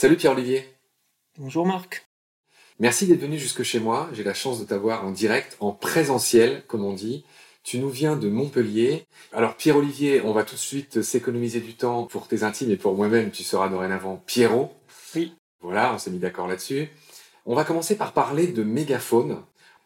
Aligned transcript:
Salut 0.00 0.16
Pierre-Olivier. 0.16 0.66
Bonjour 1.36 1.66
Marc. 1.66 2.08
Merci 2.78 3.06
d'être 3.06 3.20
venu 3.20 3.38
jusque 3.38 3.62
chez 3.62 3.80
moi. 3.80 4.08
J'ai 4.14 4.24
la 4.24 4.32
chance 4.32 4.58
de 4.58 4.64
t'avoir 4.64 5.04
en 5.04 5.10
direct, 5.10 5.58
en 5.60 5.72
présentiel, 5.72 6.64
comme 6.68 6.86
on 6.86 6.94
dit. 6.94 7.22
Tu 7.64 7.78
nous 7.78 7.90
viens 7.90 8.16
de 8.16 8.30
Montpellier. 8.30 9.04
Alors 9.34 9.56
Pierre-Olivier, 9.56 10.22
on 10.22 10.32
va 10.32 10.44
tout 10.44 10.54
de 10.54 10.58
suite 10.58 11.02
s'économiser 11.02 11.60
du 11.60 11.74
temps 11.74 12.04
pour 12.04 12.28
tes 12.28 12.44
intimes 12.44 12.70
et 12.70 12.78
pour 12.78 12.94
moi-même. 12.94 13.30
Tu 13.30 13.42
seras 13.44 13.68
dorénavant 13.68 14.22
Pierrot. 14.24 14.72
Oui. 15.14 15.34
Voilà, 15.60 15.92
on 15.92 15.98
s'est 15.98 16.10
mis 16.10 16.18
d'accord 16.18 16.48
là-dessus. 16.48 16.88
On 17.44 17.54
va 17.54 17.64
commencer 17.64 17.94
par 17.94 18.14
parler 18.14 18.46
de 18.46 18.62
mégaphone. 18.62 19.42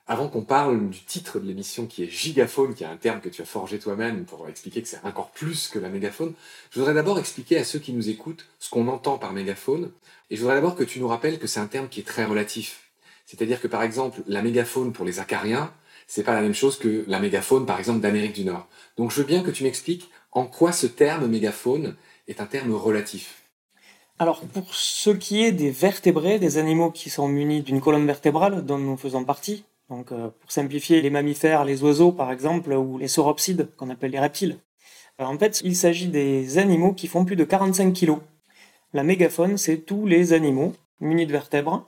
Avant 0.07 0.29
qu'on 0.29 0.43
parle 0.43 0.91
du 0.91 1.03
titre 1.03 1.41
de 1.41 1.47
l'émission 1.47 1.87
qui 1.87 2.05
est 2.05 2.11
gigaphone, 2.11 2.75
qui 2.75 2.85
est 2.85 2.87
un 2.87 2.99
terme 2.99 3.23
que 3.23 3.31
tu 3.31 3.41
as 3.41 3.47
forgé 3.47 3.79
toi-même 3.79 4.27
pour 4.27 4.47
expliquer 4.49 4.83
que 4.83 4.89
c'est 4.89 5.03
encore 5.03 5.31
plus 5.31 5.69
que 5.69 5.79
la 5.79 5.89
mégaphone, 5.89 6.35
je 6.71 6.79
voudrais 6.79 6.93
d'abord 6.93 7.19
expliquer 7.19 7.57
à 7.57 7.65
ceux 7.65 7.79
qui 7.79 7.95
nous 7.95 8.11
écoutent 8.11 8.47
ce 8.59 8.69
qu'on 8.69 8.89
entend 8.89 9.17
par 9.17 9.33
mégaphone. 9.33 9.91
Et 10.29 10.37
je 10.37 10.43
voudrais 10.43 10.57
d'abord 10.57 10.75
que 10.75 10.85
tu 10.85 11.01
nous 11.01 11.09
rappelles 11.09 11.39
que 11.39 11.47
c'est 11.47 11.61
un 11.61 11.67
terme 11.67 11.89
qui 11.89 12.01
est 12.01 12.05
très 12.07 12.27
relatif. 12.27 12.91
C'est-à-dire 13.25 13.63
que 13.63 13.67
par 13.67 13.83
exemple, 13.83 14.21
la 14.27 14.43
mégaphone 14.43 14.93
pour 14.93 15.07
les 15.07 15.21
acariens, 15.21 15.73
c'est 16.07 16.23
pas 16.23 16.35
la 16.35 16.43
même 16.43 16.53
chose 16.53 16.79
que 16.79 17.07
la 17.09 17.19
mégaphone 17.19 17.65
par 17.65 17.79
exemple 17.79 18.01
d'Amérique 18.01 18.35
du 18.35 18.45
Nord. 18.45 18.69
Donc 18.99 19.11
je 19.11 19.17
veux 19.17 19.27
bien 19.27 19.43
que 19.43 19.51
tu 19.51 19.65
m'expliques 19.65 20.11
en 20.33 20.45
quoi 20.45 20.73
ce 20.73 20.87
terme 20.87 21.29
mégaphone 21.29 21.97
est 22.29 22.43
un 22.43 22.47
terme 22.47 22.75
relatif. 22.75 23.45
Alors, 24.19 24.43
pour 24.43 24.75
ce 24.75 25.11
qui 25.11 25.43
est 25.43 25.51
des 25.51 25.71
vertébrés, 25.71 26.39
des 26.39 26.59
animaux 26.59 26.91
qui 26.91 27.11
sont 27.11 27.27
munis 27.27 27.63
d'une 27.63 27.81
colonne 27.81 28.07
vertébrale, 28.07 28.65
dont 28.65 28.79
nous 28.79 28.97
faisons 28.97 29.25
partie, 29.25 29.65
donc 29.91 30.13
euh, 30.13 30.31
pour 30.41 30.51
simplifier, 30.51 31.01
les 31.03 31.11
mammifères, 31.11 31.65
les 31.65 31.83
oiseaux 31.83 32.13
par 32.13 32.33
exemple, 32.33 32.73
ou 32.73 32.99
les 32.99 33.09
sauropsides, 33.09 33.69
qu'on 33.77 33.91
appelle 33.91 34.13
les 34.13 34.21
reptiles, 34.21 34.59
euh, 35.21 35.25
en 35.25 35.39
fait, 35.39 35.61
il 35.65 35.77
s'agit 35.77 36.09
des 36.09 36.59
animaux 36.59 36.93
qui 36.93 37.07
font 37.07 37.25
plus 37.25 37.37
de 37.37 37.45
45 37.45 37.93
kg. 37.93 38.19
La 38.93 39.03
mégafaune, 39.03 39.59
c'est 39.59 39.79
tous 39.79 40.07
les 40.07 40.33
animaux 40.33 40.75
munis 41.01 41.27
de 41.27 41.33
vertèbres 41.33 41.87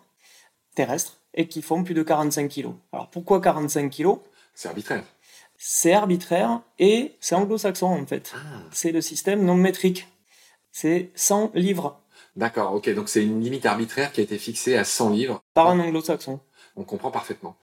terrestres 0.75 1.20
et 1.34 1.48
qui 1.48 1.62
font 1.62 1.84
plus 1.84 1.94
de 1.94 2.03
45 2.03 2.48
kg. 2.48 2.69
Alors 2.92 3.08
pourquoi 3.11 3.41
45 3.41 3.91
kg 3.91 4.16
C'est 4.55 4.69
arbitraire. 4.69 5.05
C'est 5.58 5.92
arbitraire 5.92 6.60
et 6.78 7.16
c'est 7.20 7.34
anglo-saxon 7.34 7.86
en 7.86 8.06
fait. 8.06 8.34
Ah. 8.34 8.62
C'est 8.72 8.92
le 8.92 9.00
système 9.00 9.44
non 9.44 9.55
métrique. 9.55 10.08
C'est 10.72 11.10
100 11.14 11.53
livres. 11.55 12.00
D'accord, 12.36 12.75
ok, 12.75 12.92
donc 12.94 13.08
c'est 13.08 13.22
une 13.22 13.41
limite 13.41 13.64
arbitraire 13.64 14.12
qui 14.12 14.20
a 14.20 14.25
été 14.25 14.36
fixée 14.36 14.77
à 14.77 14.84
100 14.84 15.10
livres. 15.10 15.42
Par 15.55 15.69
un 15.69 15.81
anglo-saxon. 15.81 16.41
On 16.77 16.84
comprend 16.84 17.10
parfaitement. 17.10 17.56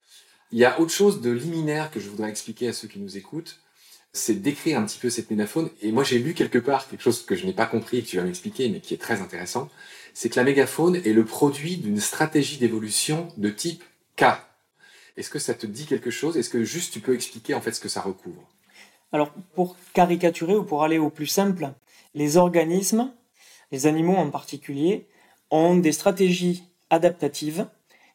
Il 0.54 0.60
y 0.60 0.66
a 0.66 0.80
autre 0.80 0.92
chose 0.92 1.20
de 1.20 1.32
liminaire 1.32 1.90
que 1.90 2.00
je 2.00 2.08
voudrais 2.08 2.30
expliquer 2.30 2.68
à 2.68 2.74
ceux 2.74 2.88
qui 2.88 3.00
nous 3.00 3.18
écoutent, 3.18 3.60
c'est 4.12 4.36
d'écrire 4.36 4.78
un 4.80 4.86
petit 4.86 5.00
peu 5.00 5.10
cette 5.10 5.32
mégaphone. 5.32 5.72
Et 5.82 5.92
moi 5.92 6.04
j'ai 6.04 6.20
lu 6.20 6.36
quelque 6.36 6.60
part 6.60 6.88
quelque 6.88 7.02
chose 7.02 7.26
que 7.26 7.36
je 7.36 7.48
n'ai 7.48 7.54
pas 7.54 7.66
compris 7.66 7.98
et 7.98 8.04
que 8.04 8.08
tu 8.08 8.18
vas 8.18 8.24
m'expliquer, 8.24 8.70
mais 8.70 8.80
qui 8.80 8.94
est 8.94 9.02
très 9.02 9.20
intéressant. 9.20 9.72
C'est 10.14 10.30
que 10.30 10.36
la 10.36 10.44
mégaphone 10.44 10.96
est 10.98 11.14
le 11.14 11.26
produit 11.26 11.78
d'une 11.78 12.00
stratégie 12.00 12.60
d'évolution 12.60 13.30
de 13.38 13.50
type 13.50 13.84
K. 14.16 14.26
Est-ce 15.18 15.32
que 15.32 15.40
ça 15.40 15.56
te 15.56 15.66
dit 15.66 15.88
quelque 15.88 16.12
chose? 16.12 16.38
Est-ce 16.38 16.52
que 16.52 16.64
juste 16.64 16.94
tu 16.94 17.00
peux 17.00 17.16
expliquer 17.16 17.56
en 17.56 17.62
fait 17.62 17.72
ce 17.72 17.80
que 17.80 17.90
ça 17.90 18.02
recouvre? 18.02 18.48
Alors 19.12 19.32
pour 19.56 19.76
caricaturer 19.94 20.54
ou 20.54 20.64
pour 20.64 20.84
aller 20.84 21.00
au 21.00 21.10
plus 21.10 21.26
simple, 21.26 21.72
les 22.14 22.38
organismes 22.38 23.12
les 23.72 23.88
animaux 23.88 24.18
en 24.18 24.30
particulier 24.30 25.08
ont 25.50 25.76
des 25.76 25.94
stratégies 25.94 26.64
adaptatives, 26.92 27.66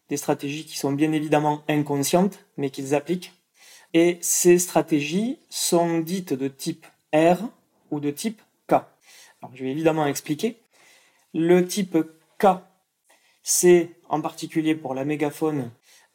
des 0.09 0.17
stratégies 0.17 0.65
qui 0.65 0.79
sont 0.79 0.93
bien 0.93 1.13
évidemment 1.13 1.63
inconscientes, 1.69 2.45
mais 2.57 2.71
qu'ils 2.71 2.95
appliquent. 2.95 3.33
Et 3.95 4.19
ces 4.21 4.59
stratégies 4.59 5.39
sont 5.49 5.99
dites 5.99 6.33
de 6.33 6.49
type 6.49 6.87
R 7.15 7.49
ou 7.91 8.01
de 8.01 8.11
type 8.11 8.41
K. 8.67 8.77
Je 9.55 9.65
vais 9.65 9.71
évidemment 9.71 10.07
expliquer. 10.07 10.59
Le 11.35 11.67
type 11.67 11.97
K, 12.39 12.47
c'est 13.43 13.91
en 14.09 14.21
particulier 14.21 14.75
pour 14.75 14.95
la 14.95 15.05
mégafaune. 15.05 15.71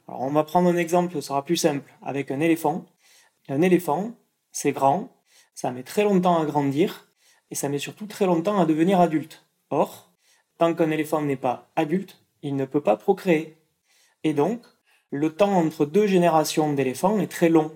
Alors, 0.07 0.21
on 0.21 0.31
va 0.31 0.43
prendre 0.43 0.69
un 0.69 0.77
exemple, 0.77 1.15
ce 1.15 1.21
sera 1.21 1.43
plus 1.45 1.57
simple, 1.57 1.91
avec 2.01 2.29
un 2.31 2.39
éléphant. 2.39 2.85
Un 3.49 3.61
éléphant, 3.61 4.11
c'est 4.51 4.71
grand, 4.71 5.09
ça 5.55 5.71
met 5.71 5.83
très 5.83 6.03
longtemps 6.03 6.39
à 6.39 6.45
grandir, 6.45 7.07
et 7.51 7.55
ça 7.55 7.69
met 7.69 7.79
surtout 7.79 8.05
très 8.05 8.25
longtemps 8.25 8.59
à 8.59 8.65
devenir 8.65 8.99
adulte. 8.99 9.45
Or, 9.69 10.11
tant 10.57 10.73
qu'un 10.73 10.91
éléphant 10.91 11.21
n'est 11.21 11.35
pas 11.35 11.71
adulte, 11.75 12.21
il 12.41 12.55
ne 12.55 12.65
peut 12.65 12.81
pas 12.81 12.97
procréer. 12.97 13.57
Et 14.23 14.33
donc, 14.33 14.61
le 15.11 15.33
temps 15.33 15.53
entre 15.53 15.85
deux 15.85 16.07
générations 16.07 16.73
d'éléphants 16.73 17.19
est 17.19 17.31
très 17.31 17.49
long. 17.49 17.71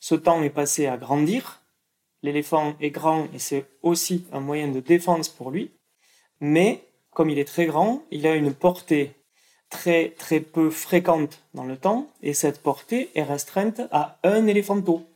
Ce 0.00 0.14
temps 0.14 0.42
est 0.42 0.50
passé 0.50 0.86
à 0.86 0.96
grandir. 0.96 1.62
L'éléphant 2.22 2.74
est 2.80 2.90
grand 2.90 3.28
et 3.34 3.38
c'est 3.38 3.66
aussi 3.82 4.26
un 4.32 4.40
moyen 4.40 4.68
de 4.68 4.80
défense 4.80 5.28
pour 5.28 5.50
lui. 5.50 5.72
Mais, 6.40 6.84
comme 7.10 7.30
il 7.30 7.38
est 7.38 7.44
très 7.44 7.66
grand, 7.66 8.02
il 8.10 8.26
a 8.26 8.34
une 8.34 8.54
portée 8.54 9.14
très 9.70 10.10
très 10.10 10.40
peu 10.40 10.70
fréquente 10.70 11.42
dans 11.52 11.64
le 11.64 11.76
temps 11.76 12.12
et 12.22 12.32
cette 12.32 12.62
portée 12.62 13.10
est 13.14 13.22
restreinte 13.22 13.80
à 13.90 14.18
un 14.22 14.46
éléphanteau. 14.46 15.06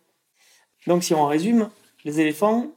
Donc 0.87 1.05
si 1.05 1.15
on 1.15 1.27
résume, 1.27 1.71
les 2.05 2.21
éléphants 2.21 2.73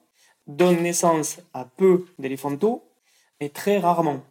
donne 0.47 0.81
naissance 0.81 1.39
à 1.53 1.65
peu 1.65 2.05
d'éléphantaux, 2.19 2.83
et 3.39 3.49
très 3.49 3.79
rarement. 3.79 4.23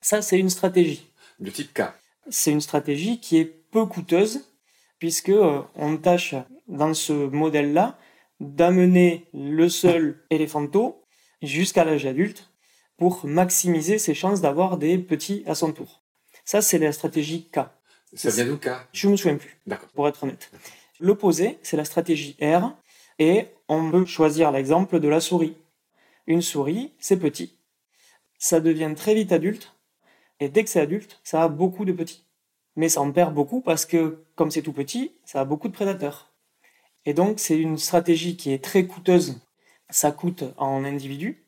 Ça, 0.00 0.22
c'est 0.22 0.38
une 0.38 0.50
stratégie. 0.50 1.06
De 1.40 1.50
type 1.50 1.74
K. 1.74 1.82
C'est 2.28 2.50
une 2.50 2.60
stratégie 2.60 3.20
qui 3.20 3.38
est 3.38 3.44
peu 3.44 3.86
coûteuse, 3.86 4.48
puisque 4.98 5.28
euh, 5.28 5.62
on 5.74 5.96
tâche 5.96 6.34
dans 6.68 6.94
ce 6.94 7.12
modèle-là 7.12 7.98
d'amener 8.40 9.28
le 9.32 9.68
seul 9.68 10.24
éléphanteau 10.30 11.04
jusqu'à 11.42 11.84
l'âge 11.84 12.06
adulte 12.06 12.50
pour 12.96 13.26
maximiser 13.26 13.98
ses 13.98 14.14
chances 14.14 14.40
d'avoir 14.40 14.78
des 14.78 14.98
petits 14.98 15.42
à 15.46 15.54
son 15.54 15.72
tour. 15.72 16.02
Ça, 16.44 16.62
c'est 16.62 16.78
la 16.78 16.92
stratégie 16.92 17.48
K. 17.50 17.60
Ça 18.14 18.30
vient 18.30 18.46
d'où 18.46 18.58
K? 18.58 18.70
Je 18.92 19.08
me 19.08 19.16
souviens 19.16 19.36
plus, 19.36 19.58
pour 19.94 20.08
être 20.08 20.24
honnête. 20.24 20.50
L'opposé, 21.00 21.58
c'est 21.62 21.76
la 21.76 21.84
stratégie 21.84 22.36
R, 22.40 22.74
et 23.18 23.48
on 23.68 23.90
peut 23.90 24.06
choisir 24.06 24.50
l'exemple 24.50 25.00
de 25.00 25.08
la 25.08 25.20
souris. 25.20 25.56
Une 26.26 26.42
souris, 26.42 26.92
c'est 26.98 27.18
petit. 27.18 27.58
Ça 28.38 28.60
devient 28.60 28.92
très 28.96 29.14
vite 29.14 29.32
adulte. 29.32 29.75
Et 30.40 30.48
dès 30.48 30.64
que 30.64 30.70
c'est 30.70 30.80
adulte, 30.80 31.20
ça 31.24 31.42
a 31.42 31.48
beaucoup 31.48 31.84
de 31.84 31.92
petits. 31.92 32.24
Mais 32.76 32.88
ça 32.88 33.00
en 33.00 33.10
perd 33.10 33.34
beaucoup 33.34 33.60
parce 33.60 33.86
que, 33.86 34.24
comme 34.34 34.50
c'est 34.50 34.62
tout 34.62 34.72
petit, 34.72 35.12
ça 35.24 35.40
a 35.40 35.44
beaucoup 35.44 35.68
de 35.68 35.72
prédateurs. 35.72 36.32
Et 37.04 37.14
donc, 37.14 37.40
c'est 37.40 37.58
une 37.58 37.78
stratégie 37.78 38.36
qui 38.36 38.52
est 38.52 38.62
très 38.62 38.86
coûteuse. 38.86 39.40
Ça 39.88 40.10
coûte 40.12 40.44
en 40.56 40.84
individu, 40.84 41.46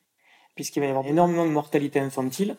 puisqu'il 0.54 0.80
va 0.80 0.86
y 0.86 0.90
avoir 0.90 1.06
énormément 1.06 1.44
de 1.44 1.50
mortalité 1.50 2.00
infantile. 2.00 2.56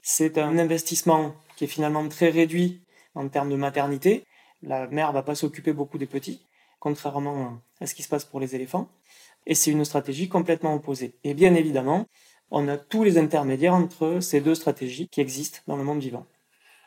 C'est 0.00 0.38
un 0.38 0.56
investissement 0.56 1.34
qui 1.56 1.64
est 1.64 1.68
finalement 1.68 2.08
très 2.08 2.30
réduit 2.30 2.82
en 3.14 3.28
termes 3.28 3.50
de 3.50 3.56
maternité. 3.56 4.24
La 4.62 4.86
mère 4.86 5.12
va 5.12 5.22
pas 5.22 5.34
s'occuper 5.34 5.72
beaucoup 5.72 5.98
des 5.98 6.06
petits 6.06 6.40
contrairement 6.78 7.58
à 7.80 7.86
ce 7.86 7.94
qui 7.94 8.02
se 8.02 8.08
passe 8.08 8.24
pour 8.24 8.38
les 8.40 8.54
éléphants. 8.54 8.88
Et 9.46 9.54
c'est 9.54 9.70
une 9.70 9.84
stratégie 9.84 10.28
complètement 10.28 10.74
opposée. 10.74 11.14
Et 11.24 11.34
bien 11.34 11.54
évidemment, 11.54 12.06
on 12.50 12.68
a 12.68 12.76
tous 12.76 13.04
les 13.04 13.18
intermédiaires 13.18 13.74
entre 13.74 14.20
ces 14.20 14.40
deux 14.40 14.54
stratégies 14.54 15.08
qui 15.08 15.20
existent 15.20 15.58
dans 15.66 15.76
le 15.76 15.84
monde 15.84 16.00
vivant. 16.00 16.26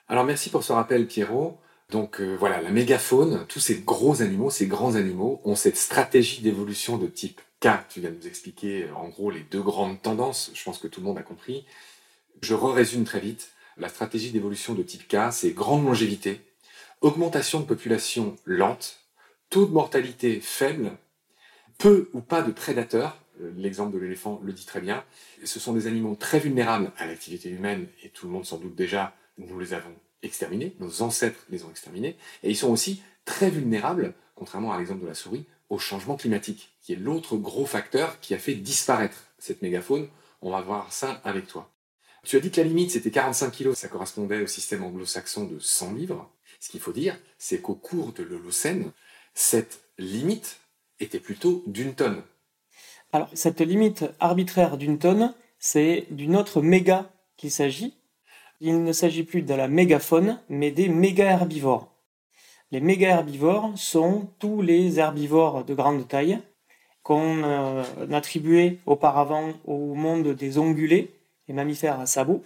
Alors 0.07 0.23
merci 0.23 0.49
pour 0.49 0.63
ce 0.63 0.73
rappel 0.73 1.07
Pierrot. 1.07 1.59
Donc 1.89 2.21
euh, 2.21 2.35
voilà, 2.35 2.61
la 2.61 2.69
mégafaune, 2.69 3.45
tous 3.47 3.59
ces 3.59 3.79
gros 3.79 4.21
animaux, 4.21 4.51
ces 4.51 4.67
grands 4.67 4.95
animaux 4.95 5.41
ont 5.43 5.55
cette 5.55 5.77
stratégie 5.77 6.41
d'évolution 6.41 6.97
de 6.97 7.07
type 7.07 7.41
K. 7.61 7.69
Tu 7.89 7.99
viens 7.99 8.11
de 8.11 8.15
nous 8.15 8.27
expliquer 8.27 8.83
euh, 8.83 8.95
en 8.95 9.09
gros 9.09 9.31
les 9.31 9.41
deux 9.41 9.61
grandes 9.61 10.01
tendances, 10.01 10.51
je 10.53 10.63
pense 10.63 10.77
que 10.77 10.87
tout 10.87 11.01
le 11.01 11.07
monde 11.07 11.17
a 11.17 11.23
compris. 11.23 11.65
Je 12.41 12.53
résume 12.53 13.05
très 13.05 13.19
vite. 13.19 13.51
La 13.77 13.89
stratégie 13.89 14.31
d'évolution 14.31 14.73
de 14.73 14.83
type 14.83 15.07
K, 15.07 15.31
c'est 15.31 15.51
grande 15.51 15.85
longévité, 15.85 16.41
augmentation 17.01 17.59
de 17.59 17.65
population 17.65 18.35
lente, 18.45 18.99
taux 19.49 19.65
de 19.65 19.71
mortalité 19.71 20.41
faible, 20.41 20.91
peu 21.77 22.09
ou 22.13 22.21
pas 22.21 22.41
de 22.41 22.51
prédateurs, 22.51 23.18
l'exemple 23.57 23.93
de 23.93 23.99
l'éléphant 23.99 24.41
le 24.43 24.53
dit 24.53 24.65
très 24.65 24.81
bien, 24.81 25.03
ce 25.43 25.59
sont 25.59 25.73
des 25.73 25.87
animaux 25.87 26.15
très 26.15 26.39
vulnérables 26.39 26.91
à 26.97 27.05
l'activité 27.05 27.49
humaine, 27.49 27.87
et 28.03 28.09
tout 28.09 28.27
le 28.27 28.33
monde 28.33 28.45
s'en 28.45 28.57
doute 28.57 28.75
déjà, 28.75 29.15
nous 29.37 29.59
les 29.59 29.73
avons 29.73 29.93
exterminés, 30.21 30.75
nos 30.79 31.01
ancêtres 31.01 31.45
les 31.49 31.63
ont 31.63 31.69
exterminés, 31.69 32.17
et 32.43 32.49
ils 32.49 32.57
sont 32.57 32.71
aussi 32.71 33.01
très 33.25 33.49
vulnérables, 33.49 34.13
contrairement 34.35 34.73
à 34.73 34.77
l'exemple 34.77 35.01
de 35.01 35.07
la 35.07 35.13
souris, 35.13 35.45
au 35.69 35.77
changement 35.77 36.17
climatique, 36.17 36.71
qui 36.81 36.93
est 36.93 36.97
l'autre 36.97 37.37
gros 37.37 37.65
facteur 37.65 38.19
qui 38.19 38.33
a 38.33 38.39
fait 38.39 38.55
disparaître 38.55 39.27
cette 39.37 39.61
mégafaune. 39.61 40.09
On 40.41 40.51
va 40.51 40.61
voir 40.61 40.91
ça 40.91 41.21
avec 41.23 41.47
toi. 41.47 41.71
Tu 42.23 42.35
as 42.35 42.39
dit 42.39 42.51
que 42.51 42.59
la 42.59 42.67
limite 42.67 42.91
c'était 42.91 43.11
45 43.11 43.51
kg, 43.51 43.73
ça 43.73 43.87
correspondait 43.87 44.41
au 44.41 44.47
système 44.47 44.83
anglo-saxon 44.83 45.45
de 45.45 45.59
100 45.59 45.93
livres. 45.93 46.31
Ce 46.59 46.69
qu'il 46.69 46.81
faut 46.81 46.91
dire, 46.91 47.17
c'est 47.37 47.61
qu'au 47.61 47.75
cours 47.75 48.11
de 48.13 48.23
l'Holocène, 48.23 48.91
cette 49.33 49.81
limite 49.97 50.57
était 50.99 51.19
plutôt 51.19 51.63
d'une 51.67 51.95
tonne. 51.95 52.23
Alors, 53.11 53.29
cette 53.33 53.61
limite 53.61 54.05
arbitraire 54.19 54.77
d'une 54.77 54.99
tonne, 54.99 55.33
c'est 55.57 56.05
d'une 56.11 56.35
autre 56.35 56.61
méga 56.61 57.09
qu'il 57.37 57.49
s'agit. 57.49 57.95
Il 58.61 58.83
ne 58.83 58.91
s'agit 58.91 59.23
plus 59.23 59.41
de 59.41 59.53
la 59.55 59.67
mégafaune, 59.67 60.39
mais 60.47 60.69
des 60.69 60.89
méga-herbivores. 60.89 61.91
Les 62.71 62.81
méga-herbivores 62.81 63.71
sont 63.75 64.29
tous 64.37 64.61
les 64.61 64.99
herbivores 64.99 65.63
de 65.63 65.73
grande 65.73 66.07
taille 66.07 66.39
qu'on 67.01 67.43
euh, 67.43 67.83
attribuait 68.11 68.77
auparavant 68.85 69.53
au 69.65 69.95
monde 69.95 70.27
des 70.27 70.59
ongulés, 70.59 71.09
les 71.47 71.55
mammifères 71.55 71.99
à 71.99 72.05
sabots. 72.05 72.43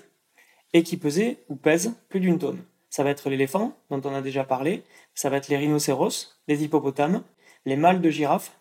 et 0.72 0.82
qui 0.84 0.98
pesait 0.98 1.38
ou 1.50 1.56
pèse 1.56 1.94
plus 2.10 2.20
d'une 2.22 2.40
tonne. 2.40 2.64
Ça 2.90 3.04
va 3.04 3.10
être 3.10 3.30
l'éléphant, 3.30 3.76
dont 3.90 4.02
on 4.06 4.16
a 4.16 4.22
déjà 4.22 4.44
parlé, 4.44 4.84
ça 5.14 5.30
va 5.30 5.38
être 5.38 5.50
les 5.50 5.58
rhinocéros, 5.58 6.40
les 6.48 6.64
hippopotames, 6.64 7.22
les 7.66 7.76
mâles 7.76 8.02
de 8.02 8.10
girafes, 8.10 8.58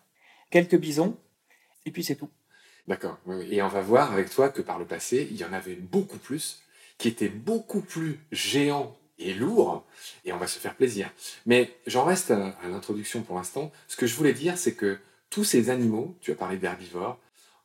quelques 0.51 0.77
bisons, 0.77 1.15
et 1.85 1.91
puis 1.91 2.03
c'est 2.03 2.15
tout. 2.15 2.29
D'accord. 2.87 3.17
Et 3.49 3.61
on 3.61 3.67
va 3.69 3.81
voir 3.81 4.11
avec 4.11 4.29
toi 4.29 4.49
que 4.49 4.61
par 4.61 4.77
le 4.77 4.85
passé, 4.85 5.27
il 5.31 5.37
y 5.37 5.45
en 5.45 5.53
avait 5.53 5.75
beaucoup 5.75 6.17
plus, 6.17 6.61
qui 6.97 7.07
étaient 7.07 7.29
beaucoup 7.29 7.81
plus 7.81 8.19
géants 8.31 8.97
et 9.19 9.33
lourds, 9.33 9.85
et 10.25 10.33
on 10.33 10.37
va 10.37 10.47
se 10.47 10.59
faire 10.59 10.75
plaisir. 10.75 11.09
Mais 11.45 11.75
j'en 11.87 12.03
reste 12.03 12.31
à, 12.31 12.57
l'introduction 12.67 13.21
pour 13.21 13.37
l'instant. 13.37 13.71
Ce 13.87 13.95
que 13.95 14.07
je 14.07 14.15
voulais 14.15 14.33
dire, 14.33 14.57
c'est 14.57 14.73
que 14.73 14.99
tous 15.29 15.43
ces 15.43 15.69
animaux, 15.69 16.17
tu 16.19 16.31
as 16.31 16.35
parlé 16.35 16.57
d'herbivores, 16.57 17.19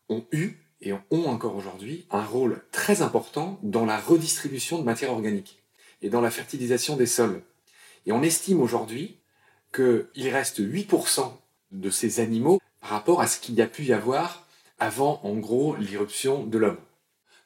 ont 0.09 0.25
eu 0.33 0.55
et 0.81 0.93
ont 0.93 1.29
encore 1.29 1.57
aujourd'hui 1.57 2.07
un 2.11 2.25
rôle 2.25 2.63
très 2.71 3.03
important 3.03 3.59
dans 3.63 3.85
la 3.85 3.99
redistribution 3.99 4.79
de 4.79 4.85
matière 4.85 5.11
organique 5.11 5.63
et 6.01 6.11
dans 6.11 6.21
la 6.21 6.31
fertilisation 6.31 6.97
des 6.97 7.07
sols. 7.07 7.43
Et 8.07 8.13
on 8.13 8.23
estime 8.23 8.61
aujourd'hui 8.61 9.19
qu'il 9.75 10.29
reste 10.31 10.61
8% 10.61 11.33
de 11.73 11.91
ces 11.91 12.21
animaux 12.21 12.61
par 12.81 12.91
rapport 12.91 13.21
à 13.21 13.27
ce 13.27 13.41
qu'il 13.41 13.55
y 13.55 13.63
a 13.63 13.67
pu 13.67 13.85
y 13.85 13.93
avoir 13.93 14.47
avant, 14.79 15.21
en 15.25 15.35
gros, 15.35 15.77
l'irruption 15.77 16.45
de 16.45 16.59
l'homme. 16.59 16.79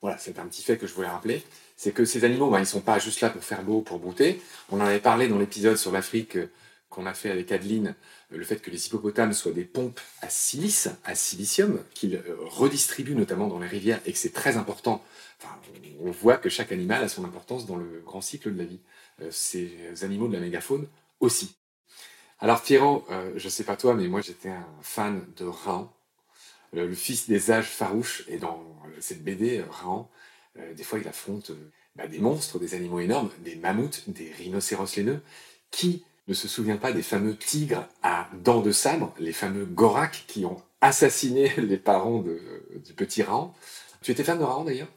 Voilà, 0.03 0.19
c'est 0.19 0.39
un 0.39 0.47
petit 0.47 0.63
fait 0.63 0.77
que 0.77 0.87
je 0.87 0.95
voulais 0.95 1.09
rappeler. 1.09 1.43
C'est 1.77 1.93
que 1.93 2.05
ces 2.05 2.25
animaux, 2.25 2.51
ben, 2.51 2.59
ils 2.59 2.63
ne 2.63 2.67
sont 2.67 2.81
pas 2.81 2.99
juste 2.99 3.21
là 3.21 3.31
pour 3.31 3.43
faire 3.43 3.63
beau, 3.63 3.81
pour 3.81 3.99
brouter. 3.99 4.43
On 4.71 4.81
en 4.81 4.85
avait 4.85 5.01
parlé 5.01 5.29
dans 5.29 5.39
l'épisode 5.39 5.77
sur 5.77 5.93
l'Afrique 5.93 6.37
euh, 6.37 6.51
qu'on 6.91 7.07
a 7.07 7.15
fait 7.15 7.31
avec 7.31 7.51
Adeline, 7.53 7.95
euh, 8.33 8.37
le 8.37 8.45
fait 8.45 8.57
que 8.57 8.71
les 8.71 8.87
hippopotames 8.87 9.33
soient 9.33 9.53
des 9.53 9.65
pompes 9.65 10.01
à 10.21 10.29
silice, 10.29 10.91
à 11.05 11.15
silicium, 11.15 11.83
qu'ils 11.95 12.17
euh, 12.17 12.37
redistribuent 12.41 13.15
notamment 13.15 13.47
dans 13.47 13.59
les 13.59 13.69
rivières 13.69 14.01
et 14.05 14.13
que 14.13 14.19
c'est 14.19 14.33
très 14.33 14.57
important. 14.57 15.03
on 16.01 16.11
voit 16.11 16.37
que 16.37 16.49
chaque 16.49 16.73
animal 16.73 17.03
a 17.05 17.09
son 17.09 17.25
importance 17.25 17.67
dans 17.67 17.77
le 17.77 18.03
grand 18.05 18.21
cycle 18.21 18.53
de 18.53 18.59
la 18.59 18.65
vie. 18.65 18.81
Ces 19.31 19.73
animaux 20.03 20.27
de 20.27 20.33
la 20.33 20.41
mégafaune 20.41 20.89
aussi. 21.21 21.55
Alors 22.43 22.61
Pierrot, 22.61 23.07
je 23.37 23.45
ne 23.45 23.51
sais 23.51 23.65
pas 23.65 23.77
toi, 23.77 23.95
mais 23.95 24.09
moi 24.09 24.21
j'étais 24.21 24.51
un 24.51 24.67
fan 24.83 25.25
de 25.39 25.47
Raon 25.47 25.89
euh, 26.77 26.87
le 26.87 26.95
fils 26.95 27.29
des 27.29 27.51
âges 27.51 27.69
farouches, 27.69 28.25
et 28.29 28.39
dans 28.39 28.65
cette 29.01 29.23
BD, 29.23 29.59
euh, 29.59 29.65
Rahan, 29.69 30.11
euh, 30.59 30.73
des 30.75 30.83
fois 30.83 30.99
il 30.99 31.09
affronte 31.09 31.53
bah, 31.97 32.07
des 32.07 32.19
monstres, 32.19 32.59
des 32.59 32.75
animaux 32.75 33.01
énormes, 33.01 33.31
des 33.41 33.57
mammouths, 33.57 34.05
des 34.09 34.33
rhinocéros 34.33 34.97
laineux. 34.97 35.21
Qui 35.71 36.05
ne 36.29 36.35
se 36.35 36.49
souvient 36.49 36.77
pas 36.77 36.93
des 36.93 37.03
fameux 37.03 37.35
tigres 37.35 37.89
à 38.03 38.29
dents 38.45 38.61
de 38.61 38.73
sabre, 38.73 39.15
les 39.19 39.33
fameux 39.33 39.65
Gorak 39.65 40.25
qui 40.27 40.45
ont 40.45 40.63
assassiné 40.83 41.51
les 41.57 41.79
parents 41.79 42.19
du 42.19 42.93
petit 42.95 43.23
Rahan 43.23 43.55
Tu 44.03 44.11
étais 44.13 44.23
fan 44.23 44.39
de 44.39 44.45
Rahan 44.45 44.65
d'ailleurs? 44.65 44.89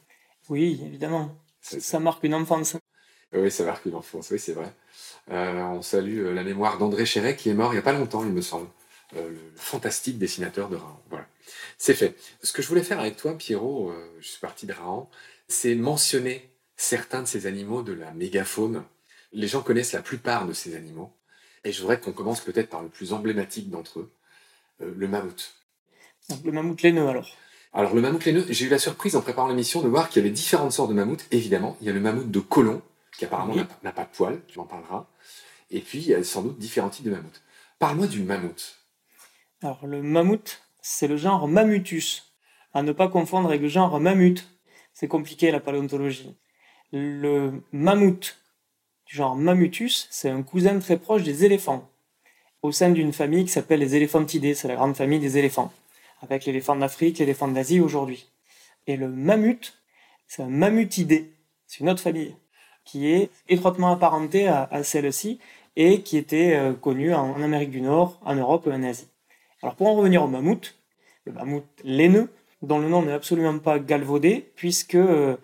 Oui, 0.49 0.81
évidemment. 0.85 1.33
Ça, 1.61 1.99
marque 1.99 2.23
une 2.23 2.35
enfance. 2.35 2.75
Oui, 3.33 3.49
ça 3.49 3.63
marque 3.63 3.85
une 3.85 3.95
enfance, 3.95 4.29
oui, 4.31 4.37
c'est 4.37 4.53
vrai. 4.53 4.71
On 5.29 5.81
salue 5.81 6.33
la 6.33 6.43
mémoire 6.43 6.77
d'André 6.77 7.05
Chéret 7.05 7.35
qui 7.35 7.49
est 7.49 7.53
mort 7.53 7.71
il 7.71 7.75
n'y 7.75 7.79
a 7.79 7.83
pas 7.83 7.93
longtemps, 7.93 8.23
il 8.23 8.31
me 8.31 8.41
semble. 8.41 8.67
le 9.13 9.37
fantastique 9.55 10.17
dessinateur 10.17 10.69
de 10.69 10.75
Rahan. 10.75 11.01
Voilà. 11.09 11.27
C'est 11.77 11.93
fait. 11.93 12.15
Ce 12.41 12.53
que 12.53 12.61
je 12.61 12.67
voulais 12.67 12.83
faire 12.83 12.99
avec 12.99 13.17
toi, 13.17 13.37
Pierrot, 13.37 13.89
euh, 13.89 14.17
je 14.19 14.27
suis 14.27 14.39
parti 14.39 14.65
de 14.65 14.73
Rahan, 14.73 15.09
c'est 15.47 15.75
mentionner 15.75 16.49
certains 16.77 17.21
de 17.21 17.27
ces 17.27 17.47
animaux 17.47 17.81
de 17.81 17.93
la 17.93 18.11
mégafaune. 18.11 18.83
Les 19.33 19.47
gens 19.47 19.61
connaissent 19.61 19.93
la 19.93 20.01
plupart 20.01 20.47
de 20.47 20.53
ces 20.53 20.75
animaux. 20.75 21.11
Et 21.63 21.71
je 21.71 21.81
voudrais 21.81 21.99
qu'on 21.99 22.11
commence 22.11 22.41
peut-être 22.41 22.69
par 22.69 22.83
le 22.83 22.89
plus 22.89 23.13
emblématique 23.13 23.69
d'entre 23.69 23.99
eux, 23.99 24.11
euh, 24.81 24.93
le 24.95 25.07
mammouth. 25.07 25.55
Le 26.43 26.51
mammouth 26.51 26.81
laineux 26.81 27.07
alors 27.07 27.35
Alors 27.73 27.93
le 27.93 28.01
mammouth 28.01 28.23
laineux, 28.25 28.45
j'ai 28.49 28.65
eu 28.65 28.69
la 28.69 28.79
surprise 28.79 29.15
en 29.15 29.21
préparant 29.21 29.47
l'émission 29.47 29.81
de 29.81 29.87
voir 29.87 30.09
qu'il 30.09 30.21
y 30.21 30.25
avait 30.25 30.33
différentes 30.33 30.71
sortes 30.71 30.89
de 30.89 30.95
mammouths. 30.95 31.25
Évidemment, 31.31 31.77
il 31.81 31.87
y 31.87 31.89
a 31.89 31.93
le 31.93 31.99
mammouth 31.99 32.29
de 32.29 32.39
colon, 32.39 32.81
qui 33.17 33.25
apparemment 33.25 33.55
n'a 33.83 33.91
pas 33.91 34.03
de 34.03 34.15
poils, 34.15 34.41
tu 34.47 34.59
m'en 34.59 34.65
parleras. 34.65 35.07
Et 35.75 35.81
puis, 35.81 35.99
il 35.99 36.07
y 36.07 36.13
a 36.13 36.23
sans 36.23 36.41
doute 36.41 36.57
différents 36.57 36.89
types 36.89 37.03
de 37.03 37.11
mammouths. 37.11 37.41
Parle-moi 37.79 38.07
du 38.07 38.23
mammouth. 38.23 38.77
Alors 39.61 39.85
le 39.85 40.01
mammouth, 40.01 40.61
c'est 40.81 41.07
le 41.07 41.17
genre 41.17 41.49
Mammutus, 41.49 42.33
à 42.73 42.81
ne 42.81 42.93
pas 42.93 43.09
confondre 43.09 43.49
avec 43.49 43.61
le 43.61 43.67
genre 43.67 43.99
mammut. 43.99 44.47
C'est 44.93 45.09
compliqué 45.09 45.51
la 45.51 45.59
paléontologie. 45.59 46.37
Le 46.93 47.61
mammouth 47.73 48.37
du 49.05 49.17
genre 49.17 49.35
Mammutus, 49.35 50.07
c'est 50.11 50.29
un 50.29 50.43
cousin 50.43 50.79
très 50.79 50.97
proche 50.97 51.23
des 51.23 51.43
éléphants, 51.43 51.89
au 52.61 52.71
sein 52.71 52.89
d'une 52.89 53.11
famille 53.11 53.43
qui 53.43 53.51
s'appelle 53.51 53.81
les 53.81 53.95
éléphantidés, 53.95 54.55
c'est 54.55 54.69
la 54.69 54.75
grande 54.75 54.95
famille 54.95 55.19
des 55.19 55.37
éléphants, 55.37 55.73
avec 56.21 56.45
l'éléphant 56.45 56.77
d'Afrique, 56.77 57.19
l'éléphant 57.19 57.49
d'Asie 57.49 57.81
aujourd'hui. 57.81 58.29
Et 58.87 58.95
le 58.95 59.09
mammut, 59.09 59.73
c'est 60.25 60.41
un 60.41 60.47
mammutidé, 60.47 61.33
c'est 61.67 61.81
une 61.81 61.89
autre 61.89 62.01
famille, 62.01 62.33
qui 62.85 63.11
est 63.11 63.29
étroitement 63.49 63.91
apparentée 63.91 64.47
à, 64.47 64.83
celle-ci 64.83 65.39
et 65.75 66.01
qui 66.01 66.17
était 66.17 66.55
euh, 66.55 66.73
connue 66.73 67.13
en 67.13 67.41
Amérique 67.41 67.71
du 67.71 67.81
Nord, 67.81 68.19
en 68.23 68.35
Europe 68.35 68.67
et 68.67 68.73
en 68.73 68.83
Asie. 68.83 69.07
Alors 69.61 69.75
pour 69.75 69.87
en 69.87 69.95
revenir 69.95 70.23
au 70.23 70.27
mammouth, 70.27 70.75
le 71.25 71.33
mammouth 71.33 71.65
laineux, 71.83 72.29
dont 72.61 72.79
le 72.79 72.89
nom 72.89 73.01
n'est 73.01 73.11
absolument 73.11 73.57
pas 73.59 73.79
galvaudé, 73.79 74.51
puisque 74.55 74.95
euh, 74.95 75.37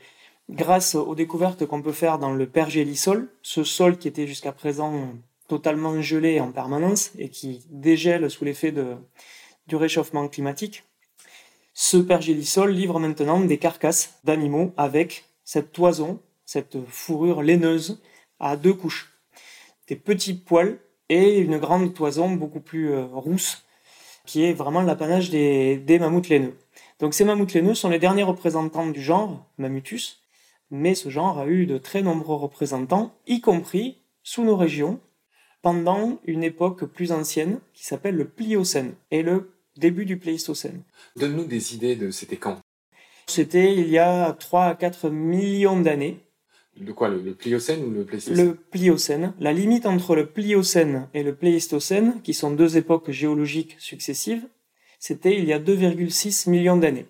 grâce 0.50 0.95
aux 0.95 1.16
découvertes 1.16 1.66
qu'on 1.66 1.81
peut 1.81 1.92
faire 1.92 2.19
dans 2.19 2.33
le 2.33 2.45
pergélisol, 2.48 3.30
ce 3.42 3.63
sol 3.63 3.98
qui 3.98 4.07
était 4.07 4.28
jusqu'à 4.28 4.51
présent 4.51 5.13
totalement 5.48 6.01
gelé 6.01 6.39
en 6.39 6.51
permanence 6.51 7.12
et 7.18 7.30
qui 7.30 7.66
dégèle 7.69 8.30
sous 8.30 8.45
l'effet 8.45 8.74
du 9.68 9.75
réchauffement 9.75 10.27
climatique, 10.27 10.86
ce 11.74 11.98
pergélisol 11.98 12.72
livre 12.72 13.00
maintenant 13.00 13.39
des 13.39 13.57
carcasses 13.57 14.19
d'animaux 14.24 14.74
avec 14.77 15.25
cette 15.44 15.72
toison, 15.72 16.19
cette 16.45 16.77
fourrure 16.88 17.42
laineuse 17.42 18.01
à 18.39 18.56
deux 18.56 18.74
couches. 18.74 19.11
Des 19.91 19.97
petits 19.97 20.35
poils 20.35 20.79
et 21.09 21.39
une 21.39 21.57
grande 21.57 21.93
toison 21.93 22.31
beaucoup 22.31 22.61
plus 22.61 22.93
euh, 22.93 23.03
rousse 23.07 23.65
qui 24.25 24.45
est 24.45 24.53
vraiment 24.53 24.81
l'apanage 24.81 25.29
des, 25.31 25.75
des 25.75 25.99
mammouths 25.99 26.29
laineux. 26.29 26.55
Donc 27.01 27.13
ces 27.13 27.25
mammouths 27.25 27.53
laineux 27.53 27.75
sont 27.75 27.89
les 27.89 27.99
derniers 27.99 28.23
représentants 28.23 28.88
du 28.88 29.01
genre 29.01 29.45
Mammutus, 29.57 30.21
mais 30.69 30.95
ce 30.95 31.09
genre 31.09 31.39
a 31.39 31.47
eu 31.47 31.65
de 31.65 31.77
très 31.77 32.01
nombreux 32.03 32.38
représentants, 32.38 33.13
y 33.27 33.41
compris 33.41 33.97
sous 34.23 34.45
nos 34.45 34.55
régions, 34.55 35.01
pendant 35.61 36.21
une 36.23 36.45
époque 36.45 36.85
plus 36.85 37.11
ancienne 37.11 37.60
qui 37.74 37.83
s'appelle 37.83 38.15
le 38.15 38.29
Pliocène 38.29 38.93
et 39.12 39.24
le 39.24 39.51
début 39.75 40.05
du 40.05 40.17
Pléistocène. 40.17 40.83
Donne-nous 41.17 41.43
des 41.43 41.75
idées 41.75 41.98
de 41.98 42.12
c'était 42.12 42.38
quand? 42.38 42.60
C'était 43.27 43.75
il 43.75 43.89
y 43.89 43.98
a 43.98 44.31
3 44.31 44.67
à 44.67 44.75
4 44.75 45.10
millions 45.10 45.81
d'années. 45.81 46.21
De 46.78 46.92
quoi, 46.94 47.10
le, 47.10 47.34
Pliocène 47.34 47.84
ou 47.84 47.92
le 47.92 48.06
Pléistocène 48.06 48.46
Le 48.46 48.56
Pliocène. 48.56 49.34
La 49.40 49.54
limite 49.54 49.86
entre 49.86 50.16
le 50.16 50.25
Pliocène 50.25 51.08
et 51.13 51.24
le 51.24 51.36
Pléistocène, 51.36 52.22
qui 52.24 52.34
sont 52.34 52.51
deux 52.51 52.78
époques 52.78 53.12
géologiques 53.12 53.75
successives, 53.78 54.48
c'était 55.00 55.38
il 55.38 55.46
y 55.46 55.54
a 55.54 55.60
2,6 55.60 56.50
millions 56.50 56.78
d'années. 56.78 57.08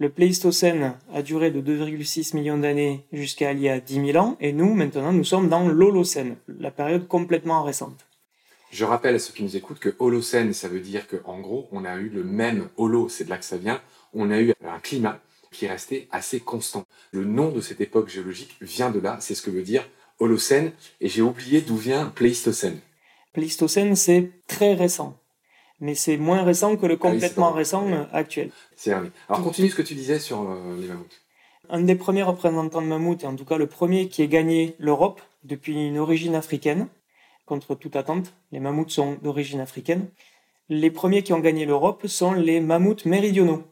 Le 0.00 0.08
Pléistocène 0.08 0.94
a 1.12 1.22
duré 1.22 1.50
de 1.50 1.60
2,6 1.60 2.36
millions 2.36 2.58
d'années 2.58 3.06
jusqu'à 3.12 3.52
il 3.52 3.60
y 3.60 3.68
a 3.68 3.80
10 3.80 4.12
000 4.12 4.16
ans, 4.16 4.36
et 4.40 4.52
nous, 4.52 4.72
maintenant, 4.74 5.12
nous 5.12 5.24
sommes 5.24 5.48
dans 5.48 5.68
l'Holocène, 5.68 6.36
la 6.46 6.70
période 6.70 7.08
complètement 7.08 7.64
récente. 7.64 8.06
Je 8.70 8.84
rappelle 8.84 9.14
à 9.14 9.18
ceux 9.18 9.32
qui 9.32 9.42
nous 9.42 9.56
écoutent 9.56 9.80
que 9.80 9.94
Holocène, 9.98 10.52
ça 10.52 10.68
veut 10.68 10.80
dire 10.80 11.06
qu'en 11.08 11.40
gros, 11.40 11.68
on 11.72 11.84
a 11.84 11.96
eu 11.96 12.08
le 12.10 12.22
même 12.22 12.68
holo, 12.76 13.08
c'est 13.08 13.24
de 13.24 13.30
là 13.30 13.38
que 13.38 13.44
ça 13.44 13.56
vient, 13.56 13.80
on 14.12 14.30
a 14.30 14.40
eu 14.40 14.52
un 14.64 14.78
climat 14.78 15.20
qui 15.50 15.66
est 15.66 15.68
resté 15.68 16.08
assez 16.10 16.40
constant. 16.40 16.84
Le 17.12 17.24
nom 17.24 17.50
de 17.50 17.60
cette 17.60 17.80
époque 17.80 18.08
géologique 18.08 18.56
vient 18.60 18.90
de 18.90 19.00
là, 19.00 19.18
c'est 19.20 19.34
ce 19.34 19.42
que 19.42 19.50
veut 19.50 19.62
dire 19.62 19.88
Holocène, 20.18 20.72
et 21.00 21.08
j'ai 21.08 21.22
oublié 21.22 21.60
d'où 21.60 21.76
vient 21.76 22.06
Pléistocène. 22.06 22.80
Pléistocène, 23.32 23.94
c'est 23.94 24.30
très 24.46 24.74
récent, 24.74 25.16
mais 25.80 25.94
c'est 25.94 26.16
moins 26.16 26.42
récent 26.42 26.76
que 26.76 26.86
le 26.86 26.94
ah 26.94 26.96
complètement 26.96 27.52
récent 27.52 27.86
euh, 27.92 28.04
actuel. 28.12 28.50
C'est 28.74 28.92
vrai. 28.92 29.10
Alors 29.28 29.42
continue 29.44 29.70
ce 29.70 29.76
que 29.76 29.82
tu 29.82 29.94
disais 29.94 30.18
sur 30.18 30.50
euh, 30.50 30.76
les 30.80 30.88
mammouths. 30.88 31.20
Un 31.70 31.82
des 31.82 31.94
premiers 31.94 32.22
représentants 32.22 32.82
de 32.82 32.86
mammouth, 32.86 33.22
et 33.22 33.26
en 33.26 33.36
tout 33.36 33.44
cas 33.44 33.58
le 33.58 33.66
premier 33.66 34.08
qui 34.08 34.22
ait 34.22 34.28
gagné 34.28 34.74
l'Europe 34.78 35.20
depuis 35.44 35.74
une 35.74 35.98
origine 35.98 36.34
africaine, 36.34 36.88
contre 37.46 37.74
toute 37.74 37.96
attente, 37.96 38.32
les 38.52 38.60
mammouths 38.60 38.90
sont 38.90 39.16
d'origine 39.22 39.60
africaine. 39.60 40.08
Les 40.68 40.90
premiers 40.90 41.22
qui 41.22 41.32
ont 41.32 41.38
gagné 41.40 41.64
l'Europe 41.64 42.06
sont 42.06 42.32
les 42.32 42.60
mammouths 42.60 43.06
méridionaux, 43.06 43.64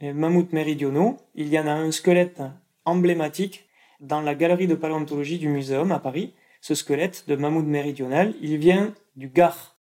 les 0.00 0.12
mammouths 0.12 0.52
méridionaux, 0.52 1.16
il 1.34 1.48
y 1.48 1.58
en 1.58 1.66
a 1.66 1.72
un 1.72 1.90
squelette 1.90 2.42
emblématique 2.84 3.66
dans 4.00 4.20
la 4.20 4.34
galerie 4.34 4.66
de 4.66 4.74
paléontologie 4.74 5.38
du 5.38 5.48
Muséum 5.48 5.90
à 5.92 5.98
Paris. 5.98 6.34
Ce 6.60 6.74
squelette 6.74 7.24
de 7.28 7.36
mammouth 7.36 7.66
méridional, 7.66 8.34
il 8.42 8.58
vient 8.58 8.94
du 9.16 9.28
Gard, 9.28 9.76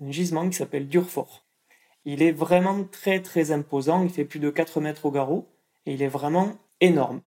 un 0.00 0.10
gisement 0.10 0.48
qui 0.48 0.56
s'appelle 0.56 0.88
Durfort. 0.88 1.44
Il 2.04 2.22
est 2.22 2.32
vraiment 2.32 2.84
très 2.84 3.20
très 3.20 3.50
imposant, 3.50 4.02
il 4.02 4.10
fait 4.10 4.24
plus 4.24 4.38
de 4.38 4.48
4 4.48 4.80
mètres 4.80 5.04
au 5.04 5.10
garrot, 5.10 5.46
et 5.84 5.92
il 5.92 6.02
est 6.02 6.08
vraiment 6.08 6.52
énorme. 6.80 7.20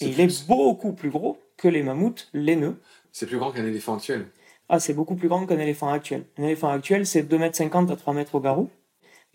Et 0.00 0.08
il 0.08 0.20
est 0.20 0.46
beaucoup 0.46 0.92
plus 0.92 1.10
gros 1.10 1.38
que 1.56 1.68
les 1.68 1.82
mammouths 1.82 2.28
laineux. 2.34 2.80
C'est 3.10 3.26
plus 3.26 3.38
grand 3.38 3.50
qu'un 3.52 3.66
éléphant 3.66 3.94
actuel 3.94 4.26
Ah, 4.68 4.78
c'est 4.78 4.92
beaucoup 4.92 5.16
plus 5.16 5.28
grand 5.28 5.46
qu'un 5.46 5.58
éléphant 5.58 5.88
actuel. 5.88 6.24
Un 6.36 6.44
éléphant 6.44 6.68
actuel, 6.68 7.06
c'est 7.06 7.22
2 7.22 7.38
mètres 7.38 7.56
50 7.56 7.90
à 7.90 7.96
3 7.96 8.12
mètres 8.14 8.34
au 8.34 8.40
garrot 8.40 8.68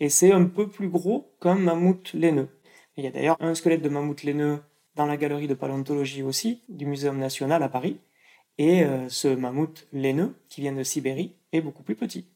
et 0.00 0.08
c'est 0.08 0.32
un 0.32 0.44
peu 0.44 0.68
plus 0.68 0.88
gros 0.88 1.34
qu'un 1.40 1.54
mammouth 1.54 2.12
laineux. 2.14 2.48
Il 2.96 3.04
y 3.04 3.06
a 3.06 3.10
d'ailleurs 3.10 3.36
un 3.40 3.54
squelette 3.54 3.82
de 3.82 3.88
mammouth 3.88 4.22
laineux 4.22 4.60
dans 4.96 5.06
la 5.06 5.16
galerie 5.16 5.48
de 5.48 5.54
paléontologie 5.54 6.22
aussi, 6.22 6.62
du 6.68 6.86
Muséum 6.86 7.18
national 7.18 7.62
à 7.62 7.68
Paris. 7.68 7.98
Et 8.58 8.84
euh, 8.84 9.08
ce 9.08 9.28
mammouth 9.28 9.88
laineux, 9.92 10.34
qui 10.48 10.60
vient 10.60 10.72
de 10.72 10.82
Sibérie, 10.84 11.34
est 11.52 11.60
beaucoup 11.60 11.82
plus 11.82 11.96
petit. 11.96 12.26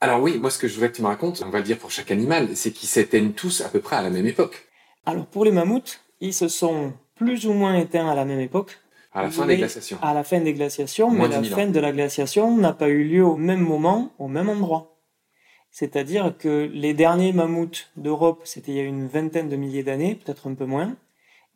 Alors 0.00 0.20
oui, 0.20 0.38
moi 0.38 0.50
ce 0.50 0.58
que 0.58 0.66
je 0.66 0.74
voudrais 0.74 0.90
que 0.90 0.96
tu 0.96 1.02
me 1.02 1.06
racontes, 1.06 1.42
on 1.46 1.50
va 1.50 1.58
le 1.58 1.64
dire 1.64 1.78
pour 1.78 1.90
chaque 1.90 2.10
animal, 2.10 2.56
c'est 2.56 2.72
qu'ils 2.72 2.88
s'éteignent 2.88 3.32
tous 3.32 3.60
à 3.60 3.68
peu 3.68 3.80
près 3.80 3.96
à 3.96 4.02
la 4.02 4.10
même 4.10 4.26
époque. 4.26 4.68
Alors 5.04 5.26
pour 5.26 5.44
les 5.44 5.52
mammouths, 5.52 6.00
ils 6.20 6.34
se 6.34 6.48
sont 6.48 6.94
plus 7.14 7.46
ou 7.46 7.52
moins 7.52 7.76
éteints 7.76 8.08
à 8.08 8.14
la 8.14 8.24
même 8.24 8.40
époque. 8.40 8.78
À 9.12 9.22
la 9.22 9.30
fin 9.30 9.44
des 9.44 9.56
glaciations. 9.56 9.98
À 10.02 10.14
la 10.14 10.24
fin 10.24 10.40
des 10.40 10.54
glaciations, 10.54 11.10
mais 11.10 11.28
la 11.28 11.42
fin 11.42 11.66
de 11.66 11.80
la 11.80 11.92
glaciation 11.92 12.56
n'a 12.56 12.72
pas 12.72 12.88
eu 12.88 13.04
lieu 13.04 13.24
au 13.24 13.36
même 13.36 13.60
moment, 13.60 14.12
au 14.18 14.28
même 14.28 14.48
endroit. 14.48 14.99
C'est-à-dire 15.70 16.36
que 16.36 16.68
les 16.72 16.94
derniers 16.94 17.32
mammouths 17.32 17.90
d'Europe, 17.96 18.42
c'était 18.44 18.72
il 18.72 18.76
y 18.76 18.80
a 18.80 18.84
une 18.84 19.06
vingtaine 19.06 19.48
de 19.48 19.56
milliers 19.56 19.82
d'années, 19.82 20.16
peut-être 20.16 20.48
un 20.48 20.54
peu 20.54 20.64
moins, 20.66 20.96